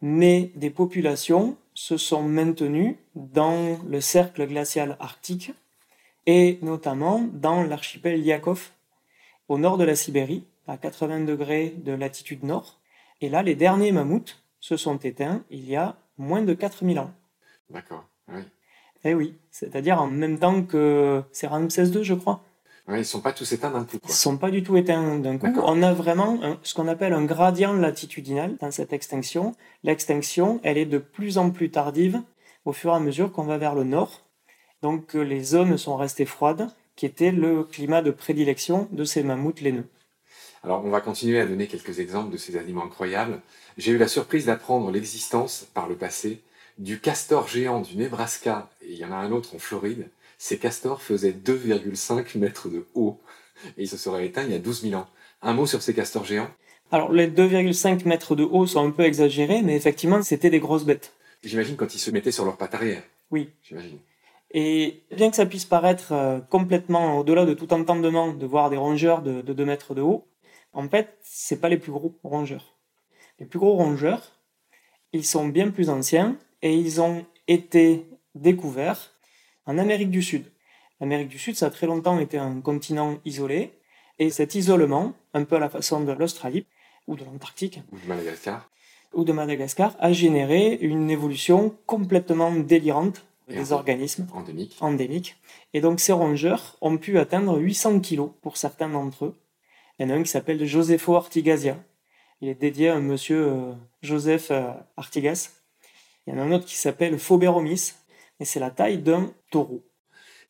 mais 0.02 0.50
des 0.54 0.70
populations 0.70 1.56
se 1.74 1.96
sont 1.96 2.22
maintenues 2.22 2.96
dans 3.14 3.78
le 3.88 4.00
cercle 4.00 4.46
glacial 4.46 4.96
arctique 5.00 5.52
et 6.26 6.58
notamment 6.62 7.28
dans 7.32 7.62
l'archipel 7.62 8.22
Liakov, 8.22 8.70
au 9.48 9.58
nord 9.58 9.76
de 9.76 9.84
la 9.84 9.96
Sibérie, 9.96 10.44
à 10.66 10.76
80 10.76 11.24
degrés 11.24 11.74
de 11.76 11.92
latitude 11.92 12.44
nord. 12.44 12.78
Et 13.20 13.28
là, 13.28 13.42
les 13.42 13.54
derniers 13.54 13.92
mammouths 13.92 14.42
se 14.60 14.76
sont 14.76 14.96
éteints 14.98 15.44
il 15.50 15.68
y 15.68 15.76
a 15.76 15.96
moins 16.16 16.42
de 16.42 16.54
4000 16.54 16.98
ans. 16.98 17.12
D'accord, 17.70 18.04
oui. 18.28 18.42
Eh 19.04 19.12
oui, 19.12 19.34
c'est-à-dire 19.50 20.00
en 20.00 20.06
même 20.06 20.38
temps 20.38 20.62
que 20.62 21.22
c'est 21.30 21.46
Ramsès 21.46 21.88
II, 21.88 22.04
je 22.04 22.14
crois. 22.14 22.42
Ouais, 22.86 23.00
ils 23.00 23.06
sont 23.06 23.20
pas 23.20 23.32
tous 23.32 23.50
éteints 23.52 23.70
d'un 23.70 23.84
coup. 23.84 23.98
Ils 24.04 24.12
sont 24.12 24.36
pas 24.36 24.50
du 24.50 24.62
tout 24.62 24.76
éteints 24.76 25.18
d'un 25.18 25.38
coup. 25.38 25.48
On 25.62 25.82
a 25.82 25.94
vraiment 25.94 26.38
ce 26.62 26.74
qu'on 26.74 26.86
appelle 26.86 27.14
un 27.14 27.24
gradient 27.24 27.72
latitudinal 27.72 28.56
dans 28.60 28.70
cette 28.70 28.92
extinction. 28.92 29.54
L'extinction, 29.84 30.60
elle 30.62 30.76
est 30.76 30.84
de 30.84 30.98
plus 30.98 31.38
en 31.38 31.50
plus 31.50 31.70
tardive 31.70 32.20
au 32.66 32.72
fur 32.72 32.92
et 32.92 32.96
à 32.96 33.00
mesure 33.00 33.32
qu'on 33.32 33.44
va 33.44 33.56
vers 33.56 33.74
le 33.74 33.84
nord. 33.84 34.20
Donc 34.82 35.14
les 35.14 35.42
zones 35.42 35.78
sont 35.78 35.96
restées 35.96 36.26
froides, 36.26 36.68
qui 36.94 37.06
était 37.06 37.32
le 37.32 37.64
climat 37.64 38.02
de 38.02 38.10
prédilection 38.10 38.86
de 38.92 39.04
ces 39.04 39.22
mammouths 39.22 39.62
laineux. 39.62 39.88
Alors 40.62 40.84
on 40.84 40.90
va 40.90 41.00
continuer 41.00 41.40
à 41.40 41.46
donner 41.46 41.66
quelques 41.66 42.00
exemples 42.00 42.30
de 42.30 42.36
ces 42.36 42.56
animaux 42.56 42.82
incroyables. 42.82 43.40
J'ai 43.78 43.92
eu 43.92 43.98
la 43.98 44.08
surprise 44.08 44.46
d'apprendre 44.46 44.90
l'existence 44.90 45.66
par 45.72 45.88
le 45.88 45.94
passé 45.94 46.42
du 46.78 47.00
castor 47.00 47.48
géant 47.48 47.80
du 47.80 47.96
Nebraska, 47.96 48.68
et 48.82 48.92
il 48.92 48.98
y 48.98 49.04
en 49.04 49.12
a 49.12 49.16
un 49.16 49.30
autre 49.32 49.54
en 49.54 49.58
Floride, 49.58 50.08
ces 50.44 50.58
castors 50.58 51.00
faisaient 51.00 51.32
2,5 51.32 52.36
mètres 52.36 52.68
de 52.68 52.86
haut 52.94 53.18
et 53.78 53.84
ils 53.84 53.88
se 53.88 53.96
seraient 53.96 54.26
éteints 54.26 54.42
il 54.42 54.52
y 54.52 54.54
a 54.54 54.58
12 54.58 54.82
000 54.82 54.94
ans. 55.00 55.06
Un 55.40 55.54
mot 55.54 55.64
sur 55.64 55.80
ces 55.80 55.94
castors 55.94 56.26
géants? 56.26 56.50
Alors, 56.92 57.10
les 57.12 57.28
2,5 57.28 58.06
mètres 58.06 58.36
de 58.36 58.44
haut 58.44 58.66
sont 58.66 58.86
un 58.86 58.90
peu 58.90 59.04
exagérés, 59.04 59.62
mais 59.62 59.74
effectivement, 59.74 60.20
c'était 60.20 60.50
des 60.50 60.60
grosses 60.60 60.84
bêtes. 60.84 61.14
J'imagine 61.42 61.76
quand 61.76 61.94
ils 61.94 61.98
se 61.98 62.10
mettaient 62.10 62.30
sur 62.30 62.44
leurs 62.44 62.58
pattes 62.58 62.74
arrière. 62.74 63.02
Oui. 63.30 63.48
J'imagine. 63.62 63.96
Et 64.50 65.04
bien 65.16 65.30
que 65.30 65.36
ça 65.36 65.46
puisse 65.46 65.64
paraître 65.64 66.12
euh, 66.12 66.40
complètement 66.40 67.20
au-delà 67.20 67.46
de 67.46 67.54
tout 67.54 67.72
entendement 67.72 68.34
de 68.34 68.46
voir 68.46 68.68
des 68.68 68.76
rongeurs 68.76 69.22
de, 69.22 69.40
2 69.40 69.64
mètres 69.64 69.94
de 69.94 70.02
haut, 70.02 70.28
en 70.74 70.86
fait, 70.90 71.16
c'est 71.22 71.58
pas 71.58 71.70
les 71.70 71.78
plus 71.78 71.90
gros 71.90 72.14
rongeurs. 72.22 72.76
Les 73.38 73.46
plus 73.46 73.58
gros 73.58 73.76
rongeurs, 73.76 74.32
ils 75.14 75.24
sont 75.24 75.48
bien 75.48 75.70
plus 75.70 75.88
anciens 75.88 76.36
et 76.60 76.76
ils 76.76 77.00
ont 77.00 77.24
été 77.48 78.04
découverts 78.34 79.13
en 79.66 79.78
Amérique 79.78 80.10
du 80.10 80.22
Sud. 80.22 80.44
L'Amérique 81.00 81.28
du 81.28 81.38
Sud, 81.38 81.56
ça 81.56 81.66
a 81.66 81.70
très 81.70 81.86
longtemps 81.86 82.18
été 82.18 82.38
un 82.38 82.60
continent 82.60 83.18
isolé, 83.24 83.72
et 84.18 84.30
cet 84.30 84.54
isolement, 84.54 85.12
un 85.32 85.44
peu 85.44 85.56
à 85.56 85.58
la 85.58 85.68
façon 85.68 86.00
de 86.00 86.12
l'Australie, 86.12 86.66
ou 87.06 87.16
de 87.16 87.24
l'Antarctique, 87.24 87.80
ou 87.92 87.98
de 87.98 88.06
Madagascar, 88.06 88.70
ou 89.12 89.24
de 89.24 89.32
Madagascar, 89.32 89.96
a 89.98 90.12
généré 90.12 90.78
une 90.80 91.10
évolution 91.10 91.74
complètement 91.86 92.52
délirante 92.52 93.24
des 93.48 93.72
organismes 93.72 94.26
endémiques. 94.32 94.76
endémiques. 94.80 95.36
Et 95.74 95.80
donc 95.80 96.00
ces 96.00 96.12
rongeurs 96.12 96.76
ont 96.80 96.96
pu 96.96 97.18
atteindre 97.18 97.58
800 97.58 98.00
kg 98.00 98.28
pour 98.40 98.56
certains 98.56 98.88
d'entre 98.88 99.26
eux. 99.26 99.34
Il 99.98 100.06
y 100.06 100.10
en 100.10 100.14
a 100.14 100.18
un 100.18 100.22
qui 100.22 100.30
s'appelle 100.30 100.64
Josepho 100.64 101.14
Artigasia. 101.16 101.76
Il 102.40 102.48
est 102.48 102.54
dédié 102.54 102.88
à 102.88 102.96
un 102.96 103.00
monsieur 103.00 103.46
euh, 103.46 103.72
Joseph 104.02 104.50
euh, 104.50 104.72
Artigas. 104.96 105.50
Il 106.26 106.34
y 106.34 106.36
en 106.36 106.40
a 106.40 106.42
un 106.42 106.52
autre 106.52 106.64
qui 106.64 106.76
s'appelle 106.76 107.18
Phoberomis, 107.18 107.92
et 108.40 108.44
c'est 108.44 108.60
la 108.60 108.70
taille 108.70 108.98
d'un 108.98 109.30
taureau. 109.50 109.82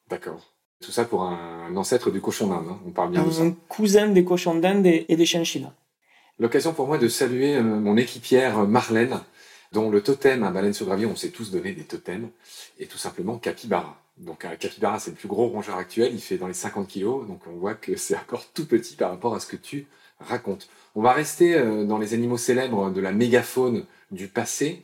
D'accord. 0.09 0.53
Tout 0.81 0.93
ça 0.93 1.05
pour 1.05 1.23
un 1.23 1.75
ancêtre 1.77 2.11
du 2.11 2.21
cochon 2.21 2.49
d'Inde, 2.49 2.67
hein. 2.69 2.79
on 2.87 2.91
parle 2.91 3.11
bien 3.13 3.23
un 3.23 3.27
de 3.27 3.31
ça. 3.31 3.43
Un 3.43 3.53
cousin 3.69 4.09
des 4.09 4.25
cochons 4.25 4.57
d'Inde 4.57 4.87
et 4.87 5.17
des 5.17 5.27
chinchillas. 5.27 5.73
L'occasion 6.41 6.75
pour 6.75 6.89
moi 6.89 6.99
de 6.99 7.07
saluer 7.07 7.57
euh, 7.57 7.63
mon 7.63 7.97
équipière 7.97 8.59
euh, 8.59 8.67
Marlène, 8.67 9.21
dont 9.73 9.89
le 9.89 10.03
totem 10.03 10.43
à 10.43 10.51
baleine 10.51 10.73
sur 10.73 10.87
gravier, 10.87 11.07
on 11.07 11.15
s'est 11.15 11.31
tous 11.31 11.53
donné 11.53 11.73
des 11.73 11.85
totems, 11.85 12.29
et 12.79 12.87
tout 12.87 12.99
simplement 12.99 13.39
capybara. 13.39 14.01
Donc 14.19 14.45
un 14.45 14.57
capybara, 14.57 14.99
c'est 14.99 15.11
le 15.11 15.17
plus 15.17 15.29
gros 15.29 15.47
rongeur 15.47 15.77
actuel, 15.77 16.13
il 16.13 16.21
fait 16.21 16.37
dans 16.37 16.49
les 16.49 16.55
50 16.55 16.89
kilos, 16.89 17.27
donc 17.29 17.41
on 17.47 17.53
voit 17.53 17.75
que 17.75 17.97
c'est 17.97 18.17
encore 18.17 18.47
tout 18.53 18.67
petit 18.67 18.97
par 18.97 19.11
rapport 19.11 19.35
à 19.35 19.41
ce 19.41 19.47
que 19.47 19.57
tu 19.57 19.87
racontes. 20.19 20.69
On 20.97 21.03
va 21.03 21.13
rester 21.13 21.55
euh, 21.55 21.85
dans 21.85 21.99
les 21.99 22.15
animaux 22.15 22.39
célèbres 22.39 22.91
de 22.91 23.01
la 23.01 23.13
mégafaune 23.13 23.85
du 24.11 24.27
passé, 24.27 24.83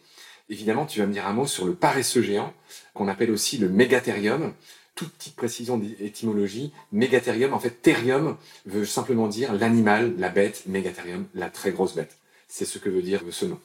Évidemment, 0.51 0.85
tu 0.85 0.99
vas 0.99 1.07
me 1.07 1.13
dire 1.13 1.27
un 1.27 1.33
mot 1.33 1.47
sur 1.47 1.65
le 1.65 1.75
paresseux 1.75 2.23
géant, 2.23 2.53
qu'on 2.93 3.07
appelle 3.07 3.31
aussi 3.31 3.57
le 3.57 3.69
mégathérium. 3.69 4.53
Toute 4.97 5.13
petite 5.13 5.37
précision 5.37 5.79
d'étymologie, 5.79 6.73
mégathérium, 6.93 7.55
en 7.55 7.61
fait, 7.61 7.81
thérium 7.81 8.37
veut 8.67 8.85
simplement 8.85 9.29
dire 9.29 9.55
l'animal, 9.55 10.15
la 10.19 10.29
bête, 10.29 10.65
mégathérium, 10.67 11.27
la 11.35 11.49
très 11.49 11.71
grosse 11.71 11.95
bête. 11.95 12.19
C'est 12.49 12.65
ce 12.65 12.79
que 12.79 12.91
veut 12.91 13.01
dire 13.01 13.23
ce 13.31 13.47
nom. 13.47 13.61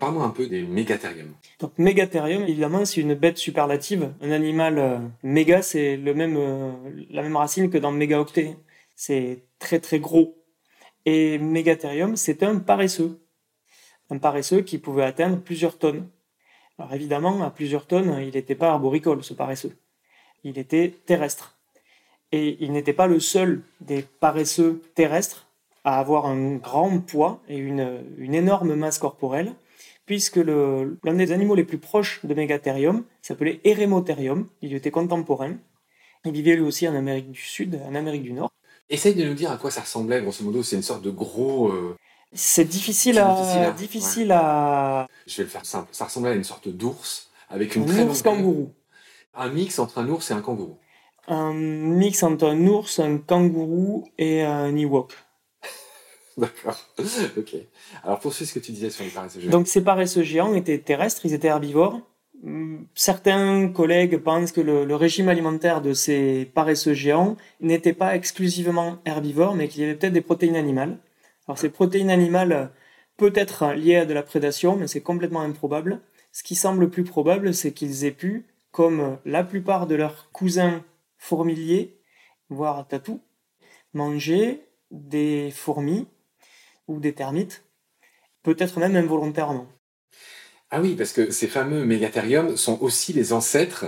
Parlons 0.00 0.24
un 0.24 0.30
peu 0.30 0.48
des 0.48 0.62
mégathériums. 0.62 1.32
Donc 1.60 1.78
mégathérium, 1.78 2.42
évidemment, 2.42 2.84
c'est 2.84 3.00
une 3.00 3.14
bête 3.14 3.38
superlative. 3.38 4.12
Un 4.20 4.32
animal 4.32 4.78
euh, 4.78 4.98
méga, 5.22 5.62
c'est 5.62 5.96
le 5.96 6.14
même, 6.14 6.36
euh, 6.36 6.72
la 7.10 7.22
même 7.22 7.36
racine 7.36 7.70
que 7.70 7.78
dans 7.78 7.92
mégaoctet. 7.92 8.56
C'est 8.96 9.44
très 9.60 9.78
très 9.78 10.00
gros. 10.00 10.36
Et 11.06 11.38
mégathérium, 11.38 12.16
c'est 12.16 12.42
un 12.42 12.58
paresseux. 12.58 13.20
Un 14.10 14.18
paresseux 14.18 14.62
qui 14.62 14.78
pouvait 14.78 15.04
atteindre 15.04 15.40
plusieurs 15.40 15.78
tonnes. 15.78 16.08
Alors 16.78 16.92
évidemment, 16.92 17.42
à 17.42 17.50
plusieurs 17.50 17.86
tonnes, 17.86 18.16
il 18.20 18.34
n'était 18.34 18.54
pas 18.54 18.70
arboricole, 18.70 19.22
ce 19.22 19.34
paresseux. 19.34 19.76
Il 20.42 20.58
était 20.58 20.94
terrestre. 21.06 21.56
Et 22.32 22.56
il 22.60 22.72
n'était 22.72 22.92
pas 22.92 23.06
le 23.06 23.20
seul 23.20 23.62
des 23.80 24.02
paresseux 24.02 24.82
terrestres 24.94 25.46
à 25.84 26.00
avoir 26.00 26.26
un 26.26 26.56
grand 26.56 26.98
poids 26.98 27.40
et 27.48 27.56
une, 27.56 28.02
énorme 28.18 28.74
masse 28.74 28.98
corporelle, 28.98 29.54
puisque 30.06 30.36
l'un 30.36 31.14
des 31.14 31.32
animaux 31.32 31.54
les 31.54 31.64
plus 31.64 31.78
proches 31.78 32.24
de 32.24 32.34
Megatherium 32.34 33.04
s'appelait 33.22 33.60
Eremotherium. 33.64 34.48
Il 34.62 34.74
était 34.74 34.90
contemporain. 34.90 35.56
Il 36.24 36.32
vivait 36.32 36.56
lui 36.56 36.62
aussi 36.62 36.88
en 36.88 36.94
Amérique 36.94 37.30
du 37.30 37.40
Sud, 37.40 37.80
en 37.86 37.94
Amérique 37.94 38.22
du 38.22 38.32
Nord. 38.32 38.50
Essaye 38.90 39.14
de 39.14 39.24
nous 39.24 39.34
dire 39.34 39.50
à 39.50 39.56
quoi 39.56 39.70
ça 39.70 39.82
ressemblait, 39.82 40.20
grosso 40.20 40.44
modo. 40.44 40.62
C'est 40.62 40.76
une 40.76 40.82
sorte 40.82 41.02
de 41.02 41.10
gros. 41.10 41.68
Euh, 41.68 41.96
c'est 42.34 42.64
difficile, 42.64 43.18
à, 43.20 43.70
difficile, 43.70 44.32
à. 44.32 45.06
Je 45.26 45.36
vais 45.38 45.42
le 45.44 45.48
faire 45.48 45.64
simple. 45.64 45.88
Ça 45.92 46.06
ressemblait 46.06 46.32
à 46.32 46.34
une 46.34 46.44
sorte 46.44 46.68
d'ours 46.68 47.30
avec 47.48 47.76
une 47.76 47.88
un 47.88 48.08
ours 48.08 48.22
kangourou. 48.22 48.72
Un 49.34 49.48
mix 49.50 49.78
entre 49.78 49.98
un 49.98 50.08
ours 50.08 50.30
et 50.30 50.34
un 50.34 50.40
kangourou. 50.40 50.76
Un 51.28 51.54
mix 51.54 52.22
entre 52.22 52.46
un 52.48 52.66
ours, 52.66 52.98
un 52.98 53.18
kangourou 53.18 54.08
et 54.18 54.42
un 54.42 54.76
Ewok. 54.76 55.12
D'accord. 56.36 56.76
ok. 56.98 57.54
Alors 58.02 58.18
poursuis 58.18 58.46
ce 58.46 58.54
que 58.54 58.58
tu 58.58 58.72
disais 58.72 58.90
sur 58.90 59.04
les 59.04 59.10
paresseux 59.10 59.40
géants. 59.40 59.50
Donc 59.52 59.68
ces 59.68 59.82
paresseux 59.82 60.24
géants 60.24 60.54
étaient 60.54 60.78
terrestres, 60.78 61.24
ils 61.24 61.34
étaient 61.34 61.48
herbivores. 61.48 62.00
Certains 62.94 63.68
collègues 63.68 64.18
pensent 64.18 64.52
que 64.52 64.60
le, 64.60 64.84
le 64.84 64.96
régime 64.96 65.28
alimentaire 65.28 65.80
de 65.80 65.94
ces 65.94 66.50
paresseux 66.52 66.92
géants 66.92 67.36
n'était 67.60 67.94
pas 67.94 68.16
exclusivement 68.16 68.98
herbivore, 69.06 69.54
mais 69.54 69.68
qu'il 69.68 69.82
y 69.82 69.84
avait 69.84 69.94
peut-être 69.94 70.12
des 70.12 70.20
protéines 70.20 70.56
animales. 70.56 70.98
Alors 71.46 71.58
ces 71.58 71.68
protéines 71.68 72.10
animales 72.10 72.70
peuvent 73.16 73.32
être 73.36 73.72
liées 73.72 73.96
à 73.96 74.06
de 74.06 74.14
la 74.14 74.22
prédation, 74.22 74.76
mais 74.76 74.86
c'est 74.86 75.00
complètement 75.00 75.40
improbable. 75.40 76.00
Ce 76.32 76.42
qui 76.42 76.54
semble 76.54 76.90
plus 76.90 77.04
probable, 77.04 77.54
c'est 77.54 77.72
qu'ils 77.72 78.04
aient 78.04 78.10
pu, 78.10 78.46
comme 78.70 79.18
la 79.24 79.44
plupart 79.44 79.86
de 79.86 79.94
leurs 79.94 80.30
cousins 80.32 80.82
fourmiliers, 81.16 81.96
voire 82.48 82.88
tatous, 82.88 83.20
manger 83.92 84.62
des 84.90 85.50
fourmis 85.50 86.06
ou 86.88 86.98
des 86.98 87.12
termites, 87.12 87.64
peut-être 88.42 88.78
même 88.78 88.96
involontairement. 88.96 89.66
Ah 90.70 90.80
oui, 90.80 90.94
parce 90.96 91.12
que 91.12 91.30
ces 91.30 91.46
fameux 91.46 91.84
mégathériums 91.84 92.56
sont 92.56 92.80
aussi 92.82 93.12
les 93.12 93.32
ancêtres 93.32 93.86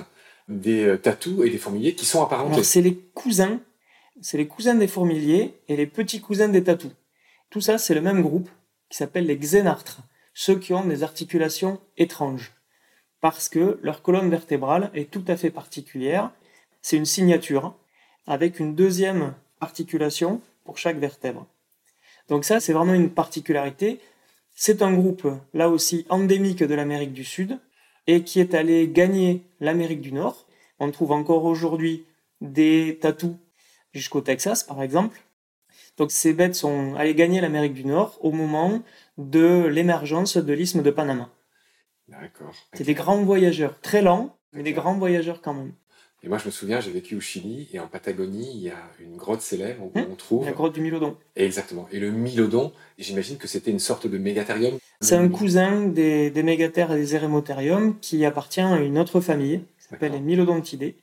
des 0.49 0.85
euh, 0.85 0.97
tatous 0.97 1.45
et 1.45 1.51
des 1.51 1.59
fourmiliers 1.59 1.95
qui 1.95 2.05
sont 2.05 2.23
apparentés. 2.23 2.63
c'est 2.63 2.81
les 2.81 2.97
cousins, 2.97 3.61
c'est 4.21 4.39
les 4.39 4.47
cousins 4.47 4.77
des 4.77 4.87
fourmiliers 4.87 5.55
et 5.69 5.77
les 5.77 5.87
petits 5.87 6.21
cousins 6.21 6.49
des 6.49 6.63
tatous. 6.63 6.93
Tout 7.51 7.61
ça, 7.61 7.79
c'est 7.79 7.95
le 7.95 8.01
même 8.01 8.23
groupe 8.23 8.51
qui 8.89 8.97
s'appelle 8.97 9.27
les 9.27 9.37
xénartres, 9.37 10.01
ceux 10.35 10.59
qui 10.59 10.75
ont 10.75 10.85
des 10.85 11.03
articulations 11.03 11.81
étranges, 11.97 12.53
parce 13.21 13.49
que 13.49 13.79
leur 13.83 14.03
colonne 14.03 14.31
vertébrale 14.31 14.91
est 14.95 15.11
tout 15.11 15.25
à 15.29 15.37
fait 15.37 15.51
particulière. 15.51 16.31
C'est 16.83 16.97
une 16.97 17.07
signature 17.07 17.77
avec 18.27 18.61
une 18.61 18.75
deuxième 18.75 19.35
articulation 19.61 20.41
pour 20.65 20.79
chaque 20.79 20.99
vertèbre. 20.99 21.47
Donc 22.29 22.45
ça, 22.45 22.61
c'est 22.61 22.73
vraiment 22.73 22.95
une 22.95 23.11
particularité. 23.11 24.01
C'est 24.55 24.83
un 24.83 24.93
groupe, 24.93 25.27
là 25.55 25.69
aussi, 25.69 26.07
endémique 26.09 26.63
de 26.63 26.75
l'Amérique 26.75 27.13
du 27.13 27.25
Sud 27.25 27.59
et 28.07 28.23
qui 28.23 28.41
est 28.41 28.55
allé 28.55 28.89
gagner 28.89 29.43
l'Amérique 29.61 30.01
du 30.01 30.13
Nord. 30.13 30.47
On 30.79 30.91
trouve 30.91 31.13
encore 31.13 31.45
aujourd'hui 31.45 32.05
des 32.41 32.99
tatous 33.01 33.37
jusqu'au 33.93 34.21
Texas, 34.21 34.63
par 34.63 34.83
exemple. 34.83 35.26
Donc 35.97 36.11
ces 36.11 36.33
bêtes 36.33 36.55
sont 36.55 36.95
allées 36.97 37.15
gagner 37.15 37.41
l'Amérique 37.41 37.75
du 37.75 37.85
Nord 37.85 38.19
au 38.21 38.33
moment 38.33 38.83
de 39.19 39.67
l'émergence 39.67 40.37
de 40.37 40.53
l'isthme 40.53 40.83
de 40.83 40.91
Panama. 40.91 41.31
D'accord. 42.09 42.55
C'est 42.75 42.85
des 42.85 42.95
grands 42.95 43.23
voyageurs, 43.23 43.81
très 43.81 44.03
lents, 44.03 44.37
mais 44.53 44.63
des 44.63 44.73
grands 44.73 44.97
voyageurs 44.97 45.41
quand 45.43 45.55
même. 45.55 45.73
Et 46.23 46.29
moi, 46.29 46.39
je 46.39 46.47
me 46.47 46.51
souviens, 46.51 46.81
j'ai 46.81 46.91
vécu 46.91 47.15
au 47.15 47.21
Chili 47.21 47.69
et 47.73 47.79
en 47.79 47.87
Patagonie, 47.87 48.51
il 48.55 48.63
y 48.63 48.71
a 48.71 48.91
une 49.01 49.17
grotte 49.17 49.43
célèbre 49.43 49.85
où 49.85 49.93
on 49.95 50.15
trouve. 50.17 50.45
La 50.45 50.53
grotte 50.53 50.75
du 50.75 50.81
Milodon. 50.81 51.17
Exactement. 51.37 51.87
Et 51.93 52.01
le 52.01 52.11
Milodon, 52.11 52.73
j'imagine 52.99 53.37
que 53.37 53.47
c'était 53.47 53.71
une 53.71 53.79
sorte 53.79 54.07
de 54.07 54.19
mégatherium. 54.19 54.79
C'est 55.01 55.15
un 55.15 55.29
cousin 55.29 55.87
des, 55.87 56.31
des 56.31 56.43
mégathères 56.43 56.91
et 56.93 56.97
des 56.97 57.15
érémotheriums 57.15 57.99
qui 58.01 58.25
appartient 58.25 58.61
à 58.61 58.81
une 58.81 58.99
autre 58.99 59.21
famille, 59.21 59.61
qui 59.79 59.89
s'appelle 59.89 60.13
les. 60.13 60.21
Milodontidae. 60.21 60.95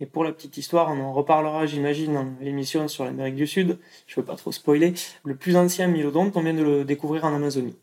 Et 0.00 0.06
pour 0.06 0.24
la 0.24 0.32
petite 0.32 0.56
histoire, 0.56 0.90
on 0.90 1.00
en 1.00 1.12
reparlera, 1.12 1.66
j'imagine, 1.66 2.14
dans 2.14 2.26
l'émission 2.40 2.88
sur 2.88 3.04
l'Amérique 3.04 3.36
du 3.36 3.46
Sud. 3.46 3.78
Je 4.06 4.16
veux 4.16 4.24
pas 4.24 4.34
trop 4.34 4.50
spoiler. 4.52 4.92
Le 5.24 5.36
plus 5.36 5.56
ancien 5.56 5.86
Milodonte, 5.86 6.36
on 6.36 6.42
vient 6.42 6.54
de 6.54 6.62
le 6.62 6.84
découvrir 6.84 7.24
en 7.24 7.34
Amazonie. 7.34 7.76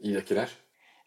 Il 0.00 0.16
a 0.16 0.22
quel 0.22 0.38
âge? 0.38 0.56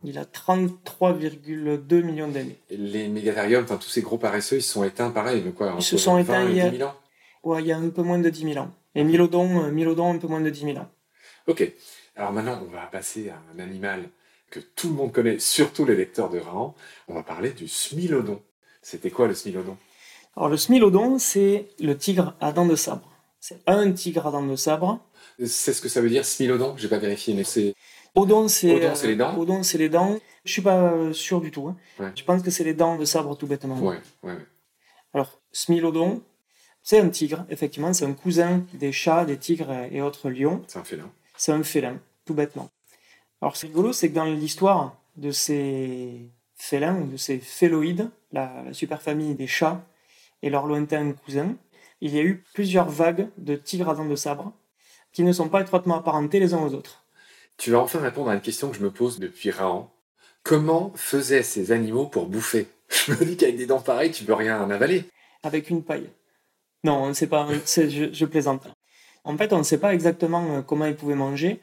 Il 0.04 0.20
a 0.20 0.26
33,2 0.26 2.02
millions 2.04 2.28
d'années. 2.28 2.60
Les 2.70 3.08
mégatheriums, 3.08 3.64
enfin 3.64 3.78
tous 3.78 3.90
ces 3.90 4.02
gros 4.02 4.18
paresseux, 4.20 4.58
ils 4.58 4.62
se 4.62 4.72
sont 4.74 4.84
éteints 4.84 5.10
pareil, 5.10 5.42
de 5.42 5.50
quoi 5.50 5.74
Ils 5.78 5.84
se 5.84 5.98
sont 5.98 6.14
20 6.16 6.20
éteints 6.22 6.50
il 6.50 6.56
y 6.58 6.62
a- 6.62 6.70
10 6.70 6.78
000 6.78 6.90
ans? 6.90 6.96
Ouais, 7.44 7.62
il 7.62 7.68
y 7.68 7.72
a 7.72 7.78
un 7.78 7.90
peu 7.90 8.04
moins 8.04 8.20
de 8.20 8.30
10 8.30 8.44
000 8.54 8.58
ans. 8.64 8.72
Et 8.94 9.04
Milodon, 9.04 9.64
euh, 9.64 9.72
Milodon, 9.72 10.14
un 10.14 10.18
peu 10.18 10.28
moins 10.28 10.42
de 10.42 10.50
10 10.50 10.62
000 10.66 10.78
ans. 10.78 10.88
Ok. 11.48 11.68
Alors 12.16 12.32
maintenant, 12.32 12.62
on 12.66 12.72
va 12.72 12.86
passer 12.86 13.30
à 13.30 13.42
un 13.56 13.60
animal 13.60 14.10
que 14.52 14.60
tout 14.60 14.88
le 14.90 14.94
monde 14.94 15.12
connaît, 15.12 15.40
surtout 15.40 15.86
les 15.86 15.96
lecteurs 15.96 16.30
de 16.30 16.40
Rahan. 16.40 16.76
On 17.08 17.14
va 17.16 17.24
parler 17.24 17.52
du 17.52 17.68
smilodon. 17.68 18.42
C'était 18.82 19.10
quoi 19.12 19.28
le 19.28 19.34
smilodon? 19.34 19.78
Alors 20.36 20.50
le 20.50 20.58
Smilodon, 20.58 21.18
c'est 21.20 21.68
le 21.80 21.98
tigre 21.98 22.36
à 22.42 22.52
dents 22.52 22.66
de 22.66 22.76
sabre. 22.76 23.10
C'est 23.40 23.60
un 23.68 23.92
tigre 23.92 24.28
à 24.28 24.32
dents 24.32 24.44
de 24.46 24.56
sabre. 24.56 25.00
C'est 25.44 25.74
ce 25.74 25.82
que 25.82 25.90
ça 25.90 26.02
veut 26.02 26.10
dire, 26.10 26.26
smilodon? 26.26 26.76
J'ai 26.78 26.88
pas 26.88 26.98
vérifié, 26.98 27.34
mais 27.34 27.44
c'est. 27.44 27.76
Odon, 28.16 28.48
c'est 28.48 28.96
c'est 28.96 29.08
les 29.08 29.16
dents? 29.16 29.34
euh, 29.34 29.42
Odon, 29.42 29.64
c'est 29.64 29.78
les 29.78 29.90
dents. 29.90 30.18
Je 30.46 30.52
suis 30.52 30.62
pas 30.62 30.92
euh, 30.94 31.14
sûr 31.14 31.42
du 31.42 31.52
tout. 31.52 31.68
hein. 31.68 31.76
Ouais. 32.00 32.12
Je 32.16 32.24
pense 32.24 32.42
que 32.42 32.50
c'est 32.50 32.64
les 32.64 32.74
dents 32.74 32.98
de 32.98 33.04
sabre 33.06 33.38
tout 33.38 33.46
bêtement. 33.46 33.78
Ouais, 33.80 34.00
ouais, 34.24 34.34
ouais. 34.34 34.46
Alors, 35.14 35.40
Smilodon, 35.52 36.22
c'est 36.82 37.00
un 37.00 37.10
tigre, 37.10 37.46
effectivement, 37.50 37.94
c'est 37.94 38.06
un 38.06 38.14
cousin 38.14 38.64
des 38.74 38.92
chats, 38.92 39.26
des 39.26 39.38
tigres 39.38 39.72
et 39.92 40.02
autres 40.02 40.30
lions. 40.30 40.64
C'est 40.68 40.80
un 40.80 40.84
félin. 40.84 41.12
C'est 41.38 41.52
un 41.52 41.64
félin, 41.64 42.00
tout 42.26 42.34
bêtement. 42.34 42.70
Alors, 43.42 43.58
c'est 43.58 43.68
rigolo, 43.68 43.92
c'est 43.94 44.10
que 44.10 44.16
dans 44.16 44.26
l'histoire 44.26 44.98
de 45.18 45.32
ces 45.32 46.30
félins, 46.56 46.96
ou 47.02 47.08
de 47.08 47.18
ces 47.18 47.40
féloïdes, 47.40 48.10
la, 48.32 48.64
la 48.66 48.74
superfamille 48.74 49.36
des 49.36 49.48
chats 49.48 49.84
et 50.46 50.50
leurs 50.50 50.68
lointains 50.68 51.12
cousins, 51.12 51.56
il 52.00 52.16
y 52.16 52.20
a 52.20 52.22
eu 52.22 52.44
plusieurs 52.54 52.88
vagues 52.88 53.28
de 53.38 53.56
tigres 53.56 53.90
à 53.90 53.96
dents 53.96 54.06
de 54.06 54.16
sabre 54.16 54.54
qui 55.12 55.24
ne 55.24 55.34
sont 55.34 55.50
pas 55.50 55.62
étroitement 55.62 55.98
apparentés 55.98 56.40
les 56.40 56.54
uns 56.54 56.62
aux 56.62 56.74
autres. 56.74 57.04
Tu 57.58 57.72
vas 57.72 57.80
enfin 57.80 58.00
répondre 58.00 58.30
à 58.30 58.36
une 58.36 58.42
question 58.42 58.70
que 58.70 58.78
je 58.78 58.84
me 58.84 58.92
pose 58.92 59.20
depuis 59.20 59.50
Rahan. 59.50 59.92
Comment 60.44 60.94
faisaient 60.96 61.42
ces 61.42 61.72
animaux 61.72 62.06
pour 62.06 62.28
bouffer? 62.28 62.68
Je 62.90 63.14
me 63.14 63.26
dis 63.26 63.36
qu'avec 63.36 63.58
des 63.58 63.66
dents 63.66 63.82
pareilles, 63.82 64.12
tu 64.12 64.24
peux 64.24 64.36
rien 64.36 64.62
en 64.62 64.70
avaler. 64.70 65.06
avec 65.42 65.72
une 65.72 65.84
paille. 65.84 66.10
Non, 66.84 67.04
on 67.04 67.08
ne 67.08 67.14
sait 67.14 67.26
pas, 67.26 67.48
je, 67.66 68.10
je 68.14 68.26
plaisante. 68.26 68.68
En 69.24 69.36
fait, 69.38 69.52
on 69.54 69.58
ne 69.58 69.64
sait 69.64 69.80
pas 69.80 69.96
exactement 69.96 70.58
euh, 70.58 70.62
comment 70.62 70.86
ils 70.86 70.96
pouvaient 70.96 71.16
manger. 71.16 71.60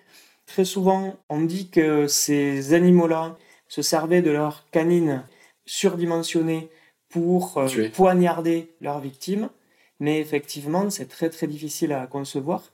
Très 0.47 0.65
souvent, 0.65 1.17
on 1.29 1.43
dit 1.43 1.71
que 1.71 2.09
ces 2.09 2.75
animaux-là 2.75 3.37
se 3.69 3.83
servaient 3.83 4.23
de 4.23 4.33
leurs 4.33 4.69
canines 4.71 5.25
surdimensionnées 5.65 6.69
pour 7.13 7.59
euh, 7.59 7.69
poignarder 7.95 8.73
leurs 8.81 8.99
victimes, 8.99 9.51
mais 10.01 10.19
effectivement, 10.19 10.91
c'est 10.91 11.07
très 11.07 11.31
très 11.31 11.47
difficile 11.47 11.93
à 11.93 12.07
concevoir. 12.07 12.65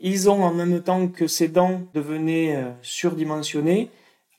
Ils 0.00 0.28
ont 0.28 0.42
en 0.42 0.52
même 0.52 0.82
temps 0.82 1.06
que 1.06 1.28
ces 1.28 1.46
dents 1.48 1.82
devenaient 1.92 2.56
euh, 2.56 2.70
surdimensionnées, 2.82 3.90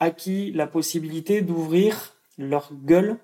acquis 0.01 0.51
la 0.51 0.67
possibilité 0.67 1.41
d'ouvrir 1.41 2.15
leur 2.37 2.71
gueule 2.73 3.17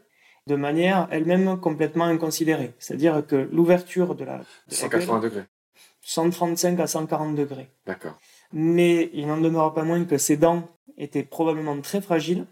de 0.48 0.56
manière 0.56 1.08
elle-même 1.12 1.60
complètement 1.60 2.06
inconsidérée. 2.06 2.74
C'est-à-dire 2.80 3.26
que 3.28 3.50
l'ouverture 3.52 4.16
de 4.16 4.24
la, 4.24 4.38
de 4.38 4.44
la 4.70 4.78
180 4.78 5.20
gueule, 5.20 5.30
degrés. 5.30 5.46
135 6.02 6.80
à 6.80 6.88
140 6.88 7.36
degrés. 7.36 7.70
D'accord. 7.86 8.18
Mais 8.54 9.10
il 9.14 9.28
n'en 9.28 9.38
demeure 9.38 9.74
pas 9.74 9.84
moins 9.84 10.04
que 10.06 10.18
ces 10.18 10.38
dents 10.38 10.68
étaient 10.98 11.24
probablement 11.24 11.80
très 11.82 12.02
fragiles. 12.02 12.46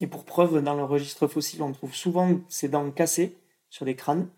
Et 0.00 0.06
pour 0.06 0.24
preuve, 0.24 0.62
dans 0.62 0.74
le 0.74 0.84
registre 0.84 1.26
fossile, 1.26 1.62
on 1.62 1.72
trouve 1.72 1.94
souvent 1.94 2.40
ces 2.48 2.68
dents 2.68 2.90
cassées 2.90 3.36
sur 3.68 3.84
les 3.84 3.94
crânes. 3.96 4.28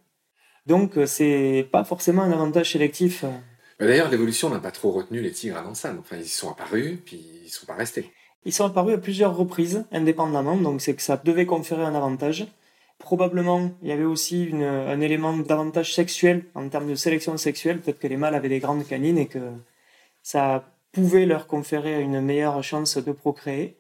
Donc, 0.67 0.97
euh, 0.97 1.07
c'est 1.07 1.69
pas 1.71 1.85
forcément 1.85 2.23
un 2.23 2.33
avantage 2.33 2.73
sélectif. 2.73 3.25
euh. 3.25 3.31
D'ailleurs, 3.79 4.11
l'évolution 4.11 4.51
n'a 4.51 4.59
pas 4.59 4.71
trop 4.71 4.91
retenu 4.91 5.21
les 5.21 5.33
tigres 5.33 5.57
à 5.57 5.75
sales. 5.75 5.97
Enfin, 5.99 6.17
ils 6.17 6.27
sont 6.29 6.51
apparus, 6.51 6.99
puis 7.05 7.25
ils 7.45 7.49
sont 7.51 7.67
pas 7.67 7.75
restés. 7.75 8.11
Ils 8.45 8.53
sont 8.53 8.65
apparus 8.65 8.95
à 8.95 8.99
plusieurs 8.99 9.37
reprises, 9.37 9.85
indépendamment, 9.93 10.57
donc 10.57 10.81
c'est 10.81 10.95
que 10.95 11.03
ça 11.03 11.17
devait 11.23 11.47
conférer 11.47 11.83
un 11.83 11.95
avantage. 11.95 12.47
Probablement, 12.99 13.71
il 13.83 13.89
y 13.89 13.93
avait 13.93 14.05
aussi 14.05 14.45
une- 14.45 14.63
un 14.63 15.01
élément 15.01 15.37
d'avantage 15.37 15.95
sexuel 15.95 16.45
en 16.55 16.69
termes 16.69 16.89
de 16.89 16.95
sélection 16.95 17.37
sexuelle. 17.37 17.81
Peut-être 17.81 17.99
que 17.99 18.07
les 18.07 18.17
mâles 18.17 18.35
avaient 18.35 18.49
des 18.51 18.59
grandes 18.59 18.87
canines 18.87 19.19
et 19.19 19.27
que 19.27 19.41
ça 20.23 20.65
pouvait 20.93 21.27
leur 21.27 21.47
conférer 21.47 22.01
une 22.03 22.21
meilleure 22.21 22.63
chance 22.63 22.97
de 22.99 23.13
procréer, 23.13 23.77